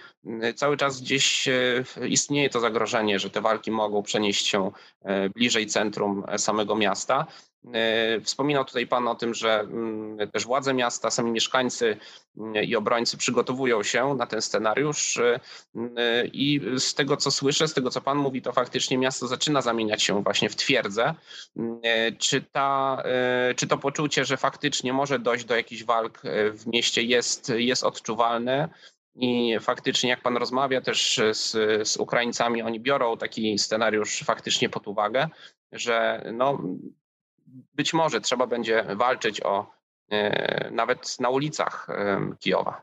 cały 0.56 0.76
czas 0.76 1.00
gdzieś 1.00 1.48
e, 1.48 1.84
istnieje 2.08 2.50
to 2.50 2.60
zagrożenie, 2.60 3.18
że 3.18 3.30
te 3.30 3.40
walki 3.40 3.70
mogą 3.70 4.02
przenieść 4.02 4.46
się 4.46 4.70
e, 5.02 5.30
bliżej 5.30 5.66
centrum 5.66 6.24
e, 6.28 6.38
samego 6.38 6.76
miasta. 6.76 7.26
E, 7.72 8.20
wspominał 8.20 8.64
tutaj 8.64 8.86
Pan 8.86 9.08
o 9.08 9.14
tym, 9.14 9.34
że 9.34 9.60
mm, 9.60 10.30
też 10.30 10.44
władze 10.44 10.74
miasta, 10.74 11.10
sami 11.10 11.30
mieszkańcy 11.30 11.96
mm, 12.36 12.64
i 12.64 12.76
obrońcy 12.76 13.16
przygotowują 13.16 13.82
się 13.82 14.14
na 14.14 14.26
ten 14.26 14.42
scenariusz 14.42 15.16
e, 15.16 15.40
e, 15.96 16.26
i 16.26 16.60
z 16.78 16.94
tego 16.94 17.16
co 17.16 17.30
słyszę, 17.30 17.68
z 17.68 17.74
tego 17.74 17.90
co 17.90 18.00
Pan 18.00 18.18
mówi, 18.18 18.42
to 18.42 18.52
faktycznie 18.52 18.98
miasto 18.98 19.26
zaczyna 19.26 19.62
zamieniać 19.62 20.02
się 20.02 20.22
właśnie 20.22 20.50
w 20.50 20.56
twierdzę. 20.56 21.14
Czy, 22.18 22.42
ta, 22.52 23.02
czy 23.56 23.66
to 23.66 23.78
poczucie, 23.78 24.24
że 24.24 24.36
faktycznie 24.36 24.92
może 24.92 25.18
dojść 25.18 25.44
do 25.44 25.56
jakichś 25.56 25.84
walk 25.84 26.22
w 26.52 26.66
mieście 26.66 27.02
jest, 27.02 27.52
jest 27.56 27.84
odczuwalne? 27.84 28.68
I 29.16 29.56
faktycznie, 29.60 30.10
jak 30.10 30.22
pan 30.22 30.36
rozmawia 30.36 30.80
też 30.80 31.20
z, 31.32 31.52
z 31.88 31.96
Ukraińcami, 31.96 32.62
oni 32.62 32.80
biorą 32.80 33.16
taki 33.16 33.58
scenariusz 33.58 34.22
faktycznie 34.24 34.68
pod 34.68 34.88
uwagę, 34.88 35.28
że 35.72 36.24
no, 36.34 36.58
być 37.74 37.94
może 37.94 38.20
trzeba 38.20 38.46
będzie 38.46 38.84
walczyć 38.96 39.40
o 39.40 39.70
e, 40.10 40.70
nawet 40.70 41.20
na 41.20 41.28
ulicach 41.28 41.86
e, 41.90 42.20
Kijowa. 42.40 42.82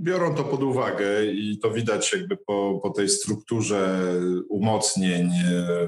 Biorą 0.00 0.34
to 0.34 0.44
pod 0.44 0.62
uwagę 0.62 1.24
i 1.26 1.58
to 1.58 1.70
widać 1.70 2.12
jakby 2.12 2.36
po, 2.36 2.80
po 2.82 2.90
tej 2.90 3.08
strukturze 3.08 4.12
umocnień 4.48 5.26
e, 5.26 5.86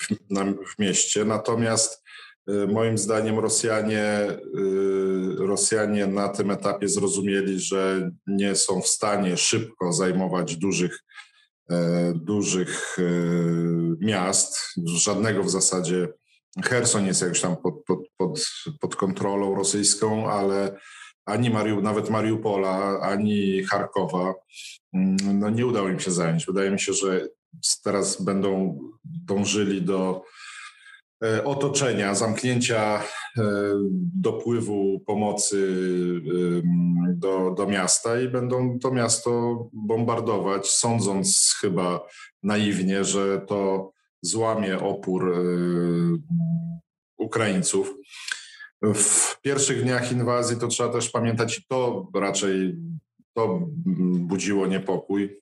w, 0.00 0.30
na, 0.30 0.44
w 0.44 0.78
mieście. 0.78 1.24
Natomiast 1.24 2.02
moim 2.68 2.98
zdaniem 2.98 3.38
Rosjanie, 3.38 4.08
Rosjanie 5.38 6.06
na 6.06 6.28
tym 6.28 6.50
etapie 6.50 6.88
zrozumieli, 6.88 7.60
że 7.60 8.10
nie 8.26 8.54
są 8.56 8.80
w 8.80 8.86
stanie 8.86 9.36
szybko 9.36 9.92
zajmować 9.92 10.56
dużych 10.56 11.04
dużych 12.14 12.96
e, 12.98 13.02
miast, 14.00 14.56
żadnego 14.84 15.42
w 15.42 15.50
zasadzie. 15.50 16.08
Herson 16.64 17.06
jest 17.06 17.22
jakoś 17.22 17.40
tam 17.40 17.56
pod, 17.56 17.84
pod, 17.84 17.98
pod, 18.16 18.46
pod 18.80 18.96
kontrolą 18.96 19.54
rosyjską, 19.54 20.30
ale 20.30 20.78
ani 21.26 21.50
Mariu, 21.50 21.82
nawet 21.82 22.10
Mariupola, 22.10 23.00
ani 23.00 23.64
Charkowa 23.64 24.34
mm, 24.94 25.16
no 25.38 25.50
nie 25.50 25.66
udało 25.66 25.88
im 25.88 26.00
się 26.00 26.10
zająć. 26.10 26.46
Wydaje 26.46 26.70
mi 26.70 26.80
się, 26.80 26.92
że 26.92 27.28
teraz 27.84 28.22
będą 28.22 28.78
dążyli 29.04 29.82
do 29.82 30.22
E, 30.22 30.41
otoczenia, 31.44 32.14
zamknięcia 32.14 33.02
e, 33.02 33.42
dopływu 34.14 35.00
pomocy 35.06 35.68
do, 37.14 37.50
do 37.50 37.66
miasta 37.66 38.20
i 38.20 38.28
będą 38.28 38.78
to 38.78 38.90
miasto 38.90 39.30
bombardować, 39.72 40.70
sądząc 40.70 41.56
chyba 41.60 42.06
naiwnie, 42.42 43.04
że 43.04 43.40
to 43.40 43.92
złamie 44.22 44.78
opór 44.80 45.32
e, 45.32 45.42
Ukraińców. 47.18 47.94
W 48.82 49.40
pierwszych 49.40 49.82
dniach 49.82 50.12
inwazji 50.12 50.56
to 50.56 50.68
trzeba 50.68 50.92
też 50.92 51.10
pamiętać, 51.10 51.58
i 51.58 51.62
to 51.68 52.08
raczej 52.14 52.76
to 53.34 53.68
budziło 54.18 54.66
niepokój, 54.66 55.41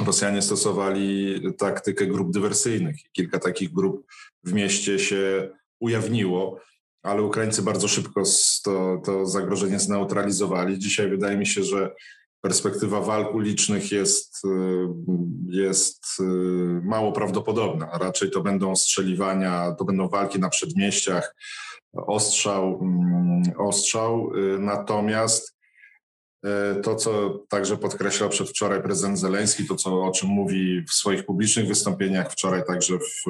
Rosjanie 0.00 0.42
stosowali 0.42 1.40
taktykę 1.58 2.06
grup 2.06 2.32
dywersyjnych. 2.32 2.96
Kilka 3.12 3.38
takich 3.38 3.72
grup 3.72 4.06
w 4.44 4.52
mieście 4.52 4.98
się 4.98 5.50
ujawniło, 5.80 6.60
ale 7.02 7.22
Ukraińcy 7.22 7.62
bardzo 7.62 7.88
szybko 7.88 8.22
to, 8.64 9.02
to 9.04 9.26
zagrożenie 9.26 9.78
zneutralizowali. 9.78 10.78
Dzisiaj 10.78 11.10
wydaje 11.10 11.36
mi 11.36 11.46
się, 11.46 11.62
że 11.62 11.94
perspektywa 12.40 13.00
walk 13.00 13.34
ulicznych 13.34 13.92
jest, 13.92 14.42
jest 15.48 16.04
mało 16.82 17.12
prawdopodobna. 17.12 17.98
Raczej 17.98 18.30
to 18.30 18.42
będą 18.42 18.76
strzeliwania, 18.76 19.74
to 19.78 19.84
będą 19.84 20.08
walki 20.08 20.38
na 20.38 20.48
przedmieściach, 20.48 21.34
ostrzał, 21.92 22.80
mm, 22.82 23.42
ostrzał. 23.58 24.32
Natomiast 24.58 25.52
E, 25.52 25.61
to, 26.82 26.96
co 26.96 27.38
także 27.48 27.76
podkreślał 27.76 28.28
przedwczoraj 28.28 28.82
prezydent 28.82 29.18
Zeleński, 29.18 29.66
to, 29.66 29.74
co, 29.74 30.04
o 30.04 30.10
czym 30.10 30.28
mówi 30.28 30.84
w 30.88 30.92
swoich 30.92 31.24
publicznych 31.24 31.68
wystąpieniach 31.68 32.32
wczoraj, 32.32 32.64
także 32.66 32.98
w, 32.98 33.24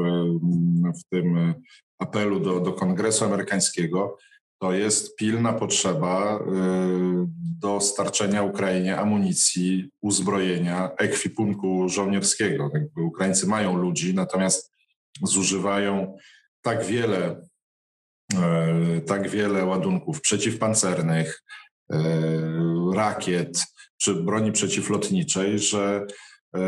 w 1.01 1.05
tym 1.11 1.55
apelu 1.99 2.41
do, 2.41 2.61
do 2.61 2.73
Kongresu 2.73 3.25
Amerykańskiego, 3.25 4.19
to 4.61 4.73
jest 4.73 5.17
pilna 5.17 5.53
potrzeba 5.53 6.39
e, 6.39 6.41
dostarczenia 7.61 8.43
Ukrainie 8.43 8.99
amunicji, 8.99 9.91
uzbrojenia, 10.01 10.91
ekwipunku 10.99 11.89
żołnierskiego. 11.89 12.71
Ukraińcy 12.97 13.47
mają 13.47 13.77
ludzi, 13.77 14.15
natomiast 14.15 14.73
zużywają 15.23 16.17
tak 16.63 16.85
wiele, 16.85 17.49
e, 18.35 19.01
tak 19.01 19.29
wiele 19.29 19.65
ładunków 19.65 20.21
przeciwpancernych, 20.21 21.43
E, 21.43 21.72
rakiet 22.95 23.65
czy 23.97 24.15
broni 24.15 24.53
przeciwlotniczej, 24.53 25.59
że, 25.59 26.07
e, 26.57 26.61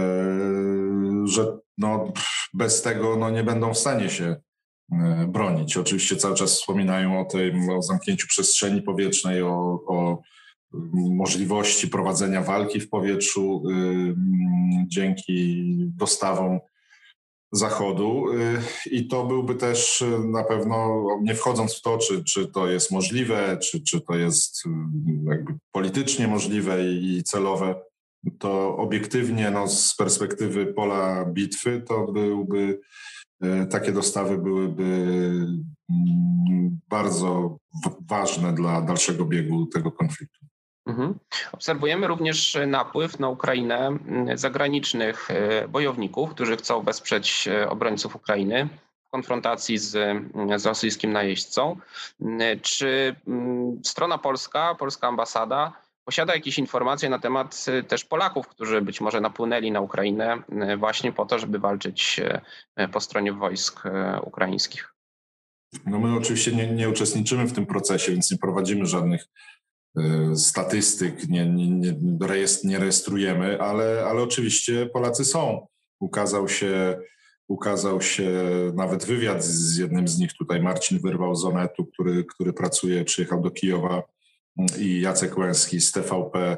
że 1.25 1.59
no, 1.79 2.13
bez 2.55 2.83
tego 2.83 3.17
no, 3.17 3.31
nie 3.31 3.45
będą 3.45 3.75
w 3.75 3.79
stanie 3.79 4.11
się 4.11 4.37
e, 4.93 5.27
bronić. 5.29 5.77
Oczywiście 5.77 6.17
cały 6.17 6.35
czas 6.35 6.53
wspominają 6.53 7.21
o 7.21 7.25
tym, 7.25 7.71
o 7.71 7.83
zamknięciu 7.83 8.27
przestrzeni 8.27 8.83
powietrznej, 8.83 9.43
o, 9.43 9.81
o 9.87 10.23
możliwości 10.93 11.89
prowadzenia 11.89 12.43
walki 12.43 12.81
w 12.81 12.89
powietrzu 12.89 13.63
dzięki 14.87 15.65
dostawom 15.97 16.61
Zachodu 17.53 18.25
i 18.91 19.09
to 19.09 19.27
byłby 19.27 19.55
też 19.55 20.05
na 20.33 20.45
pewno, 20.45 21.07
nie 21.23 21.35
wchodząc 21.35 21.75
w 21.75 21.83
to, 21.83 21.99
czy, 21.99 22.25
czy 22.25 22.47
to 22.47 22.69
jest 22.69 22.91
możliwe, 22.91 23.59
czy, 23.63 23.83
czy 23.83 24.01
to 24.01 24.17
jest 24.17 24.63
jakby 25.25 25.55
politycznie 25.73 26.29
możliwe 26.29 26.85
i 26.93 27.23
celowe, 27.23 27.75
to 28.39 28.77
obiektywnie 28.77 29.51
no, 29.51 29.69
z 29.69 29.97
perspektywy 29.97 30.67
pola 30.67 31.25
bitwy 31.25 31.83
to 31.89 32.13
byłby 32.13 32.81
takie 33.71 33.93
dostawy 33.93 34.39
byłyby 34.39 34.85
mm, 35.91 36.81
bardzo 36.89 37.59
ważne 38.09 38.55
dla 38.55 38.83
dalszego 38.83 39.25
biegu 39.25 39.67
tego 39.67 39.93
konfliktu. 39.93 40.44
Mhm. 40.87 41.19
Obserwujemy 41.53 42.07
również 42.07 42.59
napływ 42.67 43.19
na 43.19 43.29
Ukrainę 43.29 43.87
mm, 43.87 44.39
zagranicznych 44.39 45.31
e, 45.31 45.69
bojowników, 45.69 46.31
którzy 46.31 46.57
chcą 46.57 46.83
wesprzeć 46.83 47.49
e, 47.49 47.71
obrońców 47.71 48.17
Ukrainy 48.17 48.69
w 49.09 49.11
konfrontacji 49.11 49.79
z, 49.79 49.97
mm, 49.97 50.59
z 50.59 50.67
rosyjskim 50.67 51.13
najeźdźcą. 51.13 51.77
Mm, 52.21 52.61
czy 52.61 53.17
strona 53.85 54.19
polska, 54.19 54.75
polska 54.75 55.09
ambasada 55.09 55.73
posiada 56.05 56.35
jakieś 56.35 56.59
informacje 56.59 57.09
na 57.09 57.19
temat 57.19 57.65
e, 57.69 57.83
też 57.83 58.05
Polaków, 58.05 58.49
którzy 58.49 58.81
być 58.81 59.01
może 59.01 59.21
napłynęli 59.21 59.71
na 59.71 59.81
Ukrainę 59.81 60.43
właśnie 60.79 61.13
po 61.13 61.27
to, 61.27 61.39
żeby 61.39 61.59
walczyć 61.59 62.21
po 62.93 63.01
stronie 63.01 63.33
wojsk 63.33 63.83
ukraińskich? 64.23 64.95
No 65.87 65.99
my 65.99 66.17
oczywiście 66.17 66.53
nie, 66.53 66.67
nie 66.67 66.89
uczestniczymy 66.89 67.47
w 67.47 67.53
tym 67.53 67.67
procesie, 67.67 68.13
więc 68.13 68.31
nie 68.31 68.39
prowadzimy 68.39 68.87
żadnych 68.87 69.27
statystyk, 70.35 71.29
nie, 71.29 71.47
nie, 71.47 71.95
nie, 72.65 72.79
rejestrujemy, 72.79 73.61
ale, 73.61 74.05
ale 74.07 74.23
oczywiście 74.23 74.87
Polacy 74.87 75.25
są. 75.25 75.67
Ukazał 76.01 76.49
się, 76.49 76.99
ukazał 77.49 78.01
się 78.01 78.31
nawet 78.75 79.05
wywiad 79.05 79.45
z 79.45 79.77
jednym 79.77 80.09
z 80.09 80.19
nich 80.19 80.33
tutaj, 80.33 80.63
Marcin 80.63 80.99
Wyrwał 80.99 81.35
z 81.35 81.45
Onetu, 81.45 81.87
który, 81.87 82.25
który 82.25 82.53
pracuje, 82.53 83.05
przyjechał 83.05 83.43
do 83.43 83.51
Kijowa 83.51 84.03
i 84.79 85.01
Jacek 85.01 85.39
Łęski 85.39 85.81
z 85.81 85.93
TVP 85.93 86.57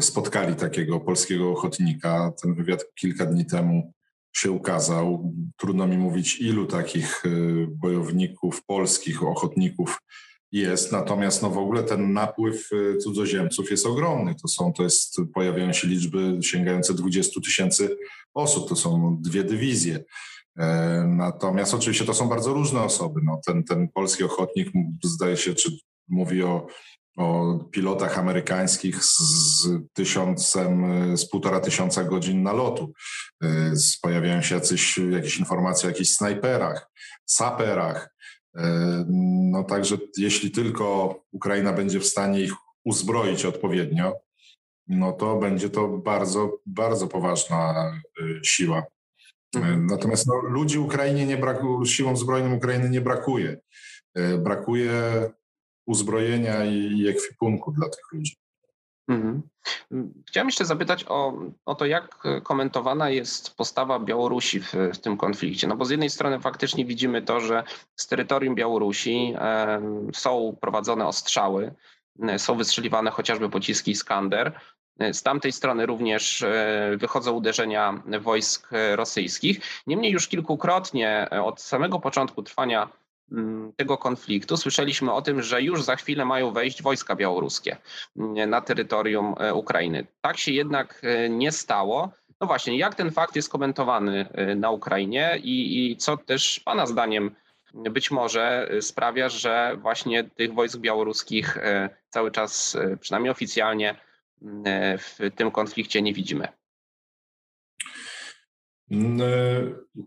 spotkali 0.00 0.54
takiego 0.54 1.00
polskiego 1.00 1.50
ochotnika. 1.50 2.32
Ten 2.42 2.54
wywiad 2.54 2.84
kilka 2.94 3.26
dni 3.26 3.46
temu 3.46 3.92
się 4.32 4.50
ukazał. 4.50 5.34
Trudno 5.56 5.86
mi 5.86 5.98
mówić, 5.98 6.40
ilu 6.40 6.66
takich 6.66 7.26
y, 7.26 7.66
bojowników 7.70 8.64
polskich, 8.64 9.22
ochotników 9.22 9.98
jest, 10.52 10.92
natomiast 10.92 11.42
no 11.42 11.50
w 11.50 11.58
ogóle 11.58 11.82
ten 11.82 12.12
napływ 12.12 12.72
y, 12.72 12.96
cudzoziemców 12.96 13.70
jest 13.70 13.86
ogromny. 13.86 14.34
To 14.42 14.48
są, 14.48 14.72
to 14.72 14.82
jest, 14.82 15.16
pojawiają 15.34 15.72
się 15.72 15.88
liczby 15.88 16.38
sięgające 16.42 16.94
20 16.94 17.40
tysięcy 17.40 17.96
osób, 18.34 18.68
to 18.68 18.76
są 18.76 19.16
dwie 19.20 19.44
dywizje. 19.44 20.04
E, 20.58 21.04
natomiast 21.08 21.74
oczywiście 21.74 22.04
to 22.04 22.14
są 22.14 22.28
bardzo 22.28 22.52
różne 22.52 22.82
osoby. 22.82 23.20
No, 23.24 23.40
ten, 23.46 23.64
ten 23.64 23.88
polski 23.88 24.24
ochotnik 24.24 24.68
zdaje 25.04 25.36
się, 25.36 25.54
czy 25.54 25.70
mówi 26.08 26.42
o, 26.42 26.66
o 27.16 27.58
pilotach 27.70 28.18
amerykańskich 28.18 29.04
z 29.04 29.68
tysiącem, 29.92 30.86
z 31.16 31.28
półtora 31.28 31.60
tysiąca 31.60 32.04
godzin 32.04 32.42
nalotu. 32.42 32.92
E, 33.42 33.72
pojawiają 34.02 34.42
się 34.42 34.54
jacyś, 34.54 34.98
jakieś 35.10 35.38
informacje 35.38 35.88
o 35.88 35.90
jakichś 35.90 36.10
snajperach, 36.10 36.90
saperach, 37.26 38.10
no 39.50 39.64
także 39.64 39.98
jeśli 40.16 40.50
tylko 40.50 41.14
Ukraina 41.32 41.72
będzie 41.72 42.00
w 42.00 42.06
stanie 42.06 42.40
ich 42.40 42.52
uzbroić 42.84 43.44
odpowiednio, 43.44 44.14
no 44.88 45.12
to 45.12 45.36
będzie 45.36 45.70
to 45.70 45.88
bardzo, 45.88 46.58
bardzo 46.66 47.06
poważna 47.06 47.74
e, 48.20 48.44
siła. 48.44 48.82
E, 49.56 49.58
mhm. 49.58 49.86
Natomiast 49.86 50.26
no, 50.26 50.34
ludzi 50.34 50.78
Ukrainie 50.78 51.26
nie 51.26 51.36
brakuje, 51.36 51.86
siłom 51.86 52.16
zbrojnym 52.16 52.52
Ukrainy 52.52 52.90
nie 52.90 53.00
brakuje. 53.00 53.60
Brakuje 54.38 54.92
uzbrojenia 55.86 56.64
i 56.64 57.08
ekwipunku 57.08 57.72
dla 57.72 57.88
tych 57.88 58.12
ludzi. 58.12 58.36
Mhm. 59.10 59.42
Chciałem 60.26 60.48
jeszcze 60.48 60.64
zapytać 60.64 61.04
o, 61.08 61.32
o 61.66 61.74
to, 61.74 61.86
jak 61.86 62.22
komentowana 62.42 63.10
jest 63.10 63.56
postawa 63.56 63.98
Białorusi 63.98 64.60
w, 64.60 64.72
w, 64.94 64.98
tym 64.98 65.16
konflikcie. 65.16 65.66
No 65.66 65.76
bo 65.76 65.84
z 65.84 65.90
jednej 65.90 66.10
strony 66.10 66.40
faktycznie 66.40 66.84
widzimy 66.84 67.22
to, 67.22 67.40
że 67.40 67.64
z 67.96 68.06
terytorium 68.06 68.54
Białorusi 68.54 69.34
e, 69.38 69.80
są 70.14 70.56
prowadzone 70.60 71.06
ostrzały, 71.06 71.74
e, 72.22 72.38
są 72.38 72.56
wystrzeliwane 72.56 73.10
chociażby 73.10 73.50
pociski 73.50 73.90
Iskander. 73.90 74.60
E, 74.98 75.14
z 75.14 75.22
tamtej 75.22 75.52
strony 75.52 75.86
również 75.86 76.42
e, 76.42 76.96
wychodzą 76.96 77.32
uderzenia 77.32 78.02
wojsk 78.20 78.70
rosyjskich. 78.94 79.60
Niemniej 79.86 80.12
już 80.12 80.28
kilkukrotnie 80.28 81.28
od 81.44 81.60
samego 81.60 82.00
początku 82.00 82.42
trwania 82.42 82.88
tego 83.76 83.98
konfliktu 83.98 84.56
słyszeliśmy 84.56 85.12
o 85.12 85.22
tym, 85.22 85.42
że 85.42 85.62
już 85.62 85.82
za 85.82 85.96
chwilę 85.96 86.24
mają 86.24 86.52
wejść 86.52 86.82
wojska 86.82 87.16
białoruskie 87.16 87.76
mm, 88.16 88.50
na 88.50 88.60
terytorium 88.60 89.34
e, 89.38 89.54
Ukrainy. 89.54 90.06
Tak 90.20 90.38
się 90.38 90.52
jednak 90.52 91.00
e, 91.02 91.28
nie 91.28 91.52
stało. 91.52 92.12
No 92.40 92.46
właśnie, 92.46 92.78
jak 92.78 92.94
ten 92.94 93.10
fakt 93.10 93.36
jest 93.36 93.48
komentowany 93.48 94.28
e, 94.32 94.54
na 94.54 94.70
Ukrainie 94.70 95.38
i, 95.42 95.90
i 95.90 95.96
co 95.96 96.16
też 96.16 96.60
Pana 96.60 96.86
zdaniem 96.86 97.34
być 97.74 98.10
może 98.10 98.70
sprawia, 98.80 99.28
że 99.28 99.76
właśnie 99.80 100.24
tych 100.24 100.54
wojsk 100.54 100.78
białoruskich 100.78 101.58
cały 102.08 102.30
czas, 102.30 102.76
przynajmniej 103.00 103.30
oficjalnie, 103.30 103.96
mm, 104.42 104.64
w 104.98 105.18
tym 105.36 105.50
konflikcie 105.50 106.02
nie 106.02 106.12
widzimy? 106.14 106.48
Mm, 108.90 109.20
e, 109.20 109.24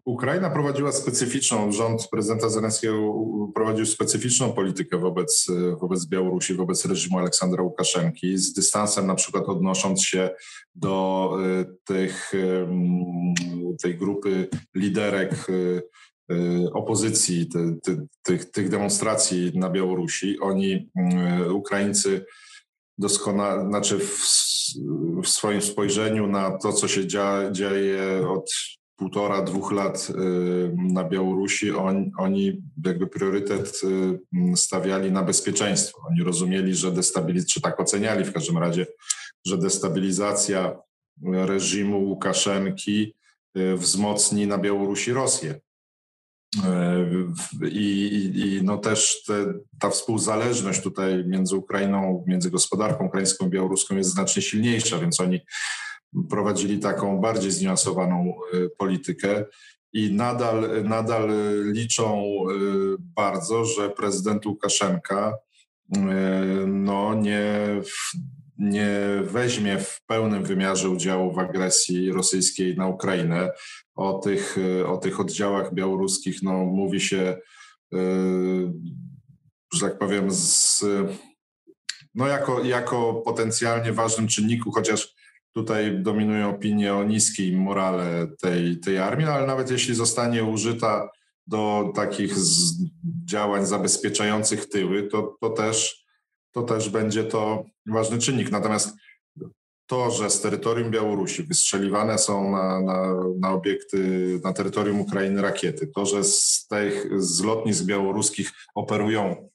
Ukraina 0.06 0.50
prowadziła 0.50 0.91
specyficzną, 0.91 1.72
rząd 1.72 2.08
prezydenta 2.08 2.50
Zelenskiego 2.50 3.13
prowadził 3.56 3.86
specyficzną 3.86 4.54
politykę 4.54 4.98
wobec, 4.98 5.48
e, 5.50 5.76
wobec 5.76 6.06
Białorusi, 6.06 6.54
wobec 6.54 6.86
reżimu 6.86 7.19
Aleksandra 7.19 7.63
Łukaszenki, 7.63 8.38
z 8.38 8.54
dystansem 8.54 9.08
na 9.08 9.15
przykład 9.15 9.43
odnosząc 9.46 10.04
się 10.04 10.30
do 10.76 11.34
e, 11.39 11.65
tych, 11.84 12.32
tej 13.82 13.98
grupy 13.98 14.48
liderek 14.76 15.48
opozycji, 16.74 17.50
tych, 18.24 18.52
tych 18.52 18.69
demonstracji 18.69 19.52
na 19.56 19.69
Białorusi. 19.69 20.39
Oni, 20.39 20.89
Ukraińcy, 21.54 22.26
doskonale, 22.98 23.67
znaczy 23.69 24.00
w, 24.00 24.19
w 25.24 25.30
swoim 25.30 25.62
spojrzeniu 25.62 26.28
na 26.28 26.58
to, 26.58 26.74
co 26.74 26.88
się 26.88 27.08
dzia, 27.08 27.52
dzieje 27.52 28.30
od 28.30 28.52
półtora, 28.96 29.42
dwóch 29.42 29.72
lat 29.72 30.10
y, 30.10 30.14
na 30.78 31.04
Białorusi, 31.04 31.72
on, 31.72 32.12
oni 32.18 32.62
jakby 32.86 33.08
priorytet 33.08 33.82
y, 33.84 34.58
stawiali 34.58 35.12
na 35.12 35.24
bezpieczeństwo. 35.24 36.02
Oni 36.10 36.24
rozumieli, 36.24 36.76
że 36.76 36.92
destabilizacja, 36.92 37.54
czy 37.54 37.62
tak 37.62 37.80
oceniali 37.80 38.26
w 38.26 38.34
każdym 38.34 38.58
razie, 38.58 38.86
że 39.46 39.58
destabilizacja 39.58 40.80
reżimu 41.24 42.04
Łukaszenki 42.04 43.16
y, 43.58 43.78
wzmocni 43.78 44.48
na 44.48 44.58
Białorusi 44.58 45.14
Rosję. 45.14 45.60
I, 47.72 48.32
i 48.36 48.63
no 48.63 48.78
też 48.78 49.24
te, 49.28 49.54
ta 49.80 49.89
współzależność 49.89 50.82
tutaj 50.82 51.26
między 51.28 51.56
Ukrainą, 51.56 52.24
między 52.28 52.52
gospodarką 52.52 53.06
ukraińską 53.06 53.48
i 53.48 53.50
białoruską 53.50 53.96
jest 53.96 54.10
znacznie 54.10 54.42
silniejsza, 54.42 55.00
więc 55.00 55.20
oni 55.20 55.39
prowadzili 56.30 56.80
taką 56.80 57.18
bardziej 57.22 57.52
zniuansowaną 57.52 58.34
politykę 58.78 59.46
i 59.94 60.13
nadal, 60.13 60.84
nadal 60.84 61.30
liczą 61.74 62.24
bardzo, 63.00 63.66
że 63.66 63.89
prezydent 63.89 64.46
Łukaszenka 64.46 65.34
no, 66.68 67.13
nie, 67.13 67.82
nie 68.58 68.89
weźmie 69.24 69.80
w 69.80 70.02
pełnym 70.06 70.44
wymiarze 70.44 70.89
udziału 70.89 71.34
w 71.34 71.39
agresji 71.39 72.12
rosyjskiej 72.12 72.78
na 72.78 72.88
Ukrainę. 72.88 73.52
O 73.96 74.13
tych, 74.13 74.58
o 74.86 74.98
tych 74.98 75.20
oddziałach 75.20 75.74
białoruskich 75.74 76.44
no, 76.44 76.66
mówi 76.66 77.02
się, 77.02 77.38
że 79.74 79.82
tak 79.82 79.98
powiem, 79.98 80.32
z, 80.32 80.86
no 82.16 82.28
jako, 82.28 82.63
jako 82.63 83.13
potencjalnie 83.13 83.94
ważnym 83.94 84.28
czynniku, 84.28 84.72
chociaż 84.72 85.16
tutaj 85.54 85.98
dominują 86.02 86.50
opinie 86.50 86.94
o 86.94 87.04
niskiej 87.04 87.52
morale 87.52 88.28
tej, 88.42 88.80
tej 88.80 88.98
armii, 88.98 89.28
ale 89.28 89.48
nawet 89.48 89.72
jeśli 89.72 89.96
zostanie 89.96 90.44
użyta 90.44 91.10
do 91.48 91.92
takich 91.96 92.36
działań 93.26 93.66
zabezpieczających 93.66 94.70
tyły, 94.70 95.04
to, 95.04 95.38
to, 95.42 95.50
też, 95.50 96.03
to 96.54 96.63
też 96.63 96.89
będzie 96.89 97.24
to 97.24 97.66
ważny 97.86 98.18
czynnik. 98.18 98.52
Natomiast 98.52 98.96
to, 99.88 100.12
że 100.12 100.30
z 100.30 100.42
terytorium 100.42 100.92
Białorusi 100.92 101.44
wystrzeliwane 101.44 102.18
są 102.18 102.52
na, 102.52 102.82
na, 102.82 103.16
na 103.39 103.52
obiekty 103.52 104.39
na 104.44 104.54
terytorium 104.54 105.02
Ukrainy 105.02 105.42
rakiety, 105.42 105.88
to, 105.96 106.06
że 106.06 106.24
z 106.24 106.68
tych 106.70 107.24
z 107.24 107.44
lotnisk 107.44 107.84
białoruskich 107.86 108.52
operują 108.76 109.50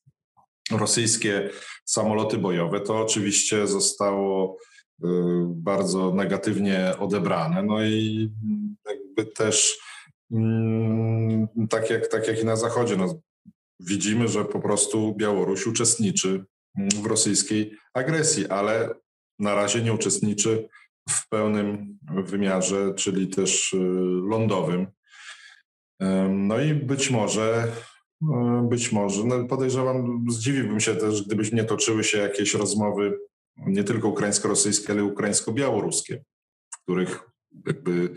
rosyjskie 0.71 1.51
samoloty 1.85 2.39
bojowe, 2.39 2.81
to 2.81 2.99
oczywiście 2.99 3.67
zostało 3.67 4.59
Y, 5.05 5.09
bardzo 5.49 6.15
negatywnie 6.15 6.95
odebrane. 6.99 7.63
No 7.63 7.85
i 7.85 8.31
jakby 8.87 9.33
też 9.33 9.79
mm, 10.33 11.49
tak 11.71 11.91
jak, 11.91 12.09
tak 12.09 12.29
jak 12.29 12.43
i 12.43 12.45
na 12.45 12.57
Zachodzie, 12.57 12.97
no, 12.97 13.21
widzimy, 13.81 14.29
że 14.29 14.45
po 14.45 14.61
prostu 14.61 15.15
Białoruś 15.15 15.67
uczestniczy 15.67 16.45
w 17.03 17.07
rosyjskiej 17.07 17.77
agresji, 17.95 18.49
ale 18.49 18.95
na 19.39 19.55
razie 19.55 19.83
nie 19.83 19.93
uczestniczy 19.93 20.69
w 21.11 21.29
pełnym 21.29 21.99
wymiarze, 22.03 22.95
czyli 22.95 23.29
też 23.29 23.73
y, 23.73 23.79
lądowym. 24.29 24.87
No 26.31 26.61
i 26.61 26.75
być 26.75 27.11
może, 27.11 27.73
y, 28.23 28.27
być 28.69 28.93
może, 28.93 29.25
no 29.25 29.45
podejrzewam, 29.45 30.25
zdziwiłbym 30.31 30.81
się 30.81 30.97
też, 30.97 31.23
gdybyś 31.23 31.53
nie 31.53 31.65
toczyły 31.65 32.05
się 32.05 32.19
jakieś 32.19 32.55
rozmowy 32.55 33.19
nie 33.67 33.85
tylko 33.85 34.09
ukraińsko-rosyjskie, 34.09 34.93
ale 34.93 35.05
ukraińsko-białoruskie, 35.05 36.25
w 36.75 36.83
których 36.83 37.31
jakby 37.67 38.15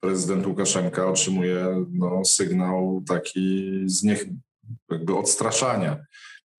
prezydent 0.00 0.46
Łukaszenka 0.46 1.06
otrzymuje 1.06 1.86
no, 1.90 2.24
sygnał 2.24 3.02
taki 3.08 3.82
z 3.86 4.02
niech, 4.02 4.26
jakby 4.90 5.16
odstraszania 5.16 6.04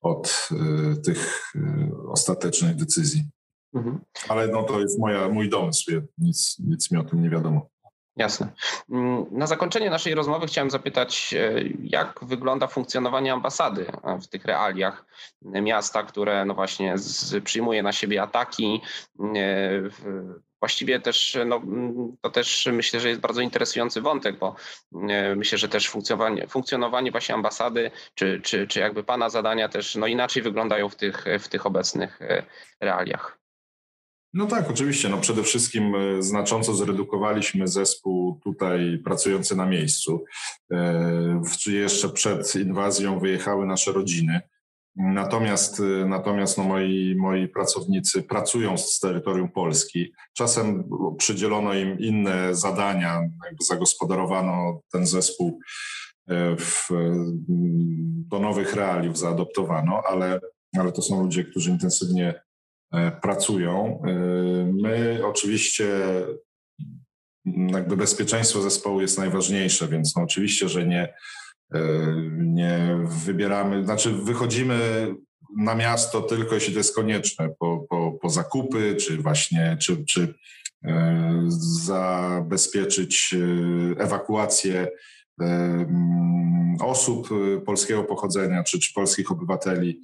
od 0.06 0.48
y, 0.52 1.02
tych 1.02 1.52
y, 1.54 1.60
ostatecznych 2.08 2.76
decyzji. 2.76 3.24
Mhm. 3.74 4.00
Ale 4.28 4.48
no, 4.48 4.62
to 4.62 4.80
jest 4.80 4.98
moja, 4.98 5.28
mój 5.28 5.48
domysł, 5.48 5.90
nic, 6.18 6.56
nic 6.58 6.90
mi 6.90 6.98
o 6.98 7.04
tym 7.04 7.22
nie 7.22 7.30
wiadomo. 7.30 7.68
Jasne. 8.16 8.52
Mm, 8.90 9.26
na 9.30 9.46
zakończenie 9.46 9.90
naszej 9.90 10.14
rozmowy 10.14 10.46
chciałem 10.46 10.70
zapytać, 10.70 11.34
e, 11.34 11.62
jak 11.82 12.18
wygląda 12.22 12.66
funkcjonowanie 12.66 13.32
ambasady 13.32 13.86
e, 14.04 14.18
w 14.20 14.28
tych 14.28 14.44
realiach 14.44 15.06
miasta, 15.42 16.02
które 16.02 16.44
no 16.44 16.54
właśnie 16.54 16.98
z, 16.98 17.44
przyjmuje 17.44 17.82
na 17.82 17.92
siebie 17.92 18.22
ataki. 18.22 18.80
E, 20.56 20.60
właściwie 20.60 21.00
też, 21.00 21.38
no, 21.46 21.62
to 22.20 22.30
też 22.30 22.68
myślę, 22.72 23.00
że 23.00 23.08
jest 23.08 23.20
bardzo 23.20 23.40
interesujący 23.40 24.00
wątek, 24.00 24.38
bo 24.38 24.56
myślę, 25.36 25.58
że 25.58 25.68
też 25.68 25.88
funkcjonowanie, 25.88 26.48
funkcjonowanie 26.48 27.10
właśnie 27.10 27.34
ambasady, 27.34 27.90
czy, 28.14 28.40
czy, 28.44 28.66
czy 28.66 28.80
jakby 28.80 29.04
pana 29.04 29.30
zadania 29.30 29.68
też 29.68 29.94
no 29.94 30.06
inaczej 30.06 30.42
wyglądają 30.42 30.88
w 30.88 30.96
tych, 30.96 31.24
w 31.40 31.48
tych 31.48 31.66
obecnych 31.66 32.20
realiach. 32.80 33.38
No 34.34 34.46
tak, 34.46 34.70
oczywiście. 34.70 35.08
No 35.08 35.18
przede 35.18 35.42
wszystkim 35.42 35.94
e, 35.94 36.22
znacząco 36.22 36.74
zredukowaliśmy 36.74 37.68
zespół 37.68 38.40
tutaj 38.44 38.98
pracujący 39.04 39.56
na 39.56 39.66
miejscu. 39.66 40.24
E, 40.72 41.42
jeszcze 41.66 42.08
przed 42.08 42.54
inwazją 42.54 43.18
wyjechały 43.18 43.66
nasze 43.66 43.92
rodziny. 43.92 44.40
Natomiast, 44.96 45.80
e, 45.80 46.06
natomiast 46.06 46.58
no 46.58 46.64
moi, 46.64 47.14
moi 47.18 47.48
pracownicy 47.48 48.22
pracują 48.22 48.78
z 48.78 49.00
terytorium 49.00 49.48
Polski. 49.48 50.12
Czasem 50.32 50.84
przydzielono 51.18 51.74
im 51.74 51.98
inne 51.98 52.54
zadania, 52.54 53.22
zagospodarowano 53.60 54.80
ten 54.92 55.06
zespół 55.06 55.60
w, 56.58 56.88
do 58.28 58.38
nowych 58.38 58.74
realiów 58.74 59.18
zaadoptowano, 59.18 60.02
ale, 60.08 60.40
ale 60.78 60.92
to 60.92 61.02
są 61.02 61.22
ludzie, 61.22 61.44
którzy 61.44 61.70
intensywnie 61.70 62.34
E, 62.92 63.10
pracują. 63.10 64.02
E, 64.06 64.12
my 64.82 65.20
oczywiście 65.24 65.86
jakby 67.46 67.96
bezpieczeństwo 67.96 68.62
zespołu 68.62 69.00
jest 69.00 69.18
najważniejsze, 69.18 69.88
więc 69.88 70.16
no 70.16 70.22
oczywiście, 70.22 70.68
że 70.68 70.86
nie, 70.86 71.02
e, 71.02 71.14
nie 72.38 72.98
wybieramy, 73.24 73.84
znaczy 73.84 74.12
wychodzimy 74.12 75.08
na 75.56 75.74
miasto 75.74 76.22
tylko 76.22 76.54
jeśli 76.54 76.72
to 76.72 76.78
jest 76.78 76.94
konieczne, 76.94 77.48
po, 77.58 77.86
po, 77.90 78.12
po 78.12 78.30
zakupy, 78.30 78.96
czy 78.96 79.16
właśnie, 79.16 79.76
czy, 79.80 80.04
czy 80.04 80.34
zabezpieczyć 81.48 83.34
ewakuację 83.98 84.88
osób 86.80 87.28
polskiego 87.66 88.04
pochodzenia, 88.04 88.64
czy, 88.64 88.78
czy 88.78 88.94
polskich 88.94 89.30
obywateli 89.30 90.00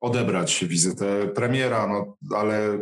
odebrać 0.00 0.64
wizytę 0.64 1.28
premiera, 1.28 1.86
no, 1.86 2.16
ale 2.36 2.78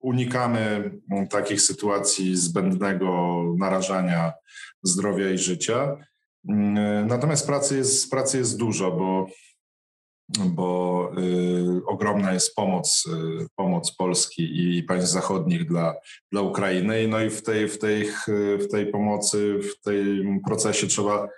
unikamy 0.00 0.90
takich 1.30 1.62
sytuacji 1.62 2.36
zbędnego 2.36 3.42
narażania 3.58 4.32
zdrowia 4.82 5.30
i 5.30 5.38
życia. 5.38 5.96
Natomiast 7.04 7.46
pracy 7.46 7.76
jest, 7.76 8.10
pracy 8.10 8.38
jest 8.38 8.58
dużo, 8.58 8.90
bo, 8.90 9.26
bo 10.46 11.10
y, 11.18 11.86
ogromna 11.86 12.32
jest 12.32 12.54
pomoc, 12.54 13.04
y, 13.06 13.46
pomoc 13.56 13.96
Polski 13.96 14.76
i 14.76 14.82
państw 14.82 15.10
zachodnich 15.10 15.64
dla, 15.64 15.94
dla 16.32 16.40
Ukrainy. 16.40 17.08
No 17.08 17.20
i 17.20 17.30
w 17.30 17.42
tej, 17.42 17.68
w, 17.68 17.78
tej, 17.78 18.08
w 18.58 18.68
tej 18.70 18.86
pomocy, 18.86 19.58
w 19.58 19.84
tym 19.84 20.40
procesie 20.46 20.86
trzeba 20.86 21.28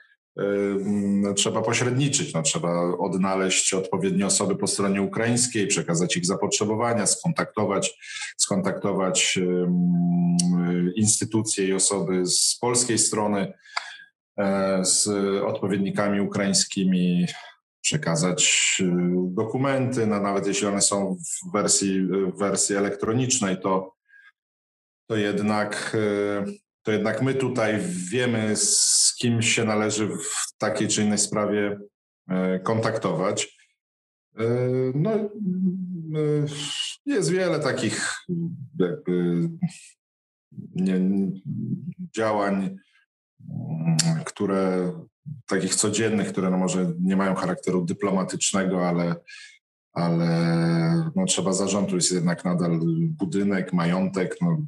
trzeba 1.36 1.62
pośredniczyć, 1.62 2.34
no, 2.34 2.42
trzeba 2.42 2.96
odnaleźć 2.98 3.74
odpowiednie 3.74 4.26
osoby 4.26 4.56
po 4.56 4.66
stronie 4.66 5.02
ukraińskiej, 5.02 5.66
przekazać 5.66 6.16
ich 6.16 6.26
zapotrzebowania, 6.26 7.06
skontaktować, 7.06 7.98
skontaktować 8.36 9.38
instytucje 10.96 11.68
i 11.68 11.72
osoby 11.72 12.26
z 12.26 12.58
polskiej 12.60 12.98
strony 12.98 13.40
e, 13.40 13.54
z 14.82 15.08
odpowiednikami 15.44 16.20
ukraińskimi, 16.20 17.26
przekazać 17.80 18.76
e, 18.80 18.84
dokumenty, 19.28 20.06
no, 20.06 20.20
nawet 20.20 20.46
jeśli 20.46 20.66
one 20.66 20.80
są 20.80 21.16
w 21.16 21.52
wersji, 21.52 22.06
w 22.06 22.38
wersji 22.38 22.76
elektronicznej, 22.76 23.60
to, 23.60 23.94
to 25.06 25.16
jednak 25.16 25.96
e, 25.96 26.44
to 26.84 26.92
jednak 26.92 27.22
my 27.22 27.34
tutaj 27.34 27.80
wiemy, 28.10 28.56
z 28.56 29.14
kim 29.18 29.42
się 29.42 29.64
należy 29.64 30.08
w 30.08 30.56
takiej 30.58 30.88
czy 30.88 31.02
innej 31.02 31.18
sprawie 31.18 31.78
e, 32.28 32.58
kontaktować. 32.58 33.58
E, 34.38 34.44
no, 34.94 35.10
e, 35.10 35.28
jest 37.06 37.30
wiele 37.30 37.60
takich 37.60 38.14
jakby 38.78 39.48
nie, 40.74 41.00
działań, 42.16 42.76
które 44.24 44.92
takich 45.46 45.74
codziennych, 45.74 46.28
które 46.28 46.50
no 46.50 46.58
może 46.58 46.92
nie 47.00 47.16
mają 47.16 47.34
charakteru 47.34 47.84
dyplomatycznego, 47.84 48.88
ale 48.88 49.14
ale 49.94 50.30
no, 51.16 51.24
trzeba 51.24 51.52
zarządu, 51.52 51.96
jest 51.96 52.12
jednak 52.12 52.44
nadal 52.44 52.80
budynek, 53.08 53.72
majątek, 53.72 54.36
no, 54.40 54.58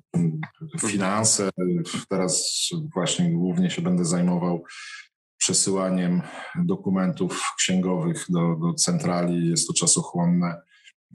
finanse. 0.88 1.50
Teraz 2.08 2.50
właśnie 2.94 3.32
głównie 3.32 3.70
się 3.70 3.82
będę 3.82 4.04
zajmował 4.04 4.64
przesyłaniem 5.36 6.22
dokumentów 6.64 7.54
księgowych 7.58 8.26
do, 8.28 8.56
do 8.56 8.74
centrali. 8.74 9.50
Jest 9.50 9.66
to 9.66 9.74
czasochłonne, 9.74 10.60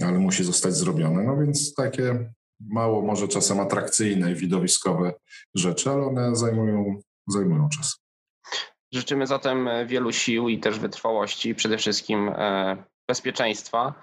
ale 0.01 0.19
musi 0.19 0.43
zostać 0.43 0.75
zrobione. 0.75 1.23
No 1.23 1.37
więc 1.37 1.73
takie 1.73 2.33
mało 2.59 3.01
może 3.01 3.27
czasem 3.27 3.59
atrakcyjne 3.59 4.31
i 4.31 4.35
widowiskowe 4.35 5.13
rzeczy, 5.55 5.89
ale 5.89 6.05
one 6.05 6.35
zajmują, 6.35 6.99
zajmują 7.27 7.69
czas. 7.69 7.99
Życzymy 8.93 9.27
zatem 9.27 9.69
wielu 9.85 10.11
sił 10.11 10.49
i 10.49 10.59
też 10.59 10.79
wytrwałości, 10.79 11.55
przede 11.55 11.77
wszystkim 11.77 12.29
e, 12.29 12.83
bezpieczeństwa 13.07 13.93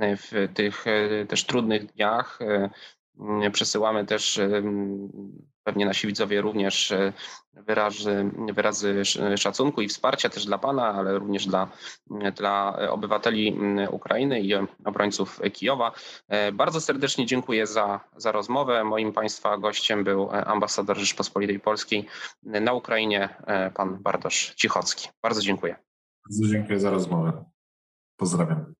e, 0.00 0.16
w 0.16 0.30
tych 0.54 0.86
e, 0.86 1.26
też 1.26 1.44
trudnych 1.44 1.86
dniach. 1.86 2.38
E, 2.42 2.70
przesyłamy 3.50 4.06
też, 4.06 4.40
pewnie 5.64 5.86
nasi 5.86 6.06
widzowie 6.06 6.40
również 6.40 6.92
wyrazy, 7.52 8.30
wyrazy 8.52 9.02
szacunku 9.36 9.82
i 9.82 9.88
wsparcia 9.88 10.28
też 10.28 10.46
dla 10.46 10.58
Pana, 10.58 10.88
ale 10.88 11.18
również 11.18 11.46
dla, 11.46 11.68
dla 12.36 12.78
obywateli 12.90 13.58
Ukrainy 13.90 14.40
i 14.40 14.54
obrońców 14.84 15.40
Kijowa. 15.52 15.92
Bardzo 16.52 16.80
serdecznie 16.80 17.26
dziękuję 17.26 17.66
za, 17.66 18.00
za 18.16 18.32
rozmowę. 18.32 18.84
Moim 18.84 19.12
Państwa 19.12 19.58
gościem 19.58 20.04
był 20.04 20.30
ambasador 20.30 20.96
Rzeczpospolitej 20.96 21.60
Polskiej 21.60 22.06
na 22.42 22.72
Ukrainie, 22.72 23.28
pan 23.74 24.02
Bartosz 24.02 24.54
Cichocki. 24.56 25.08
Bardzo 25.22 25.40
dziękuję. 25.40 25.76
Bardzo 26.30 26.52
dziękuję 26.52 26.80
za 26.80 26.90
rozmowę. 26.90 27.44
Pozdrawiam. 28.16 28.74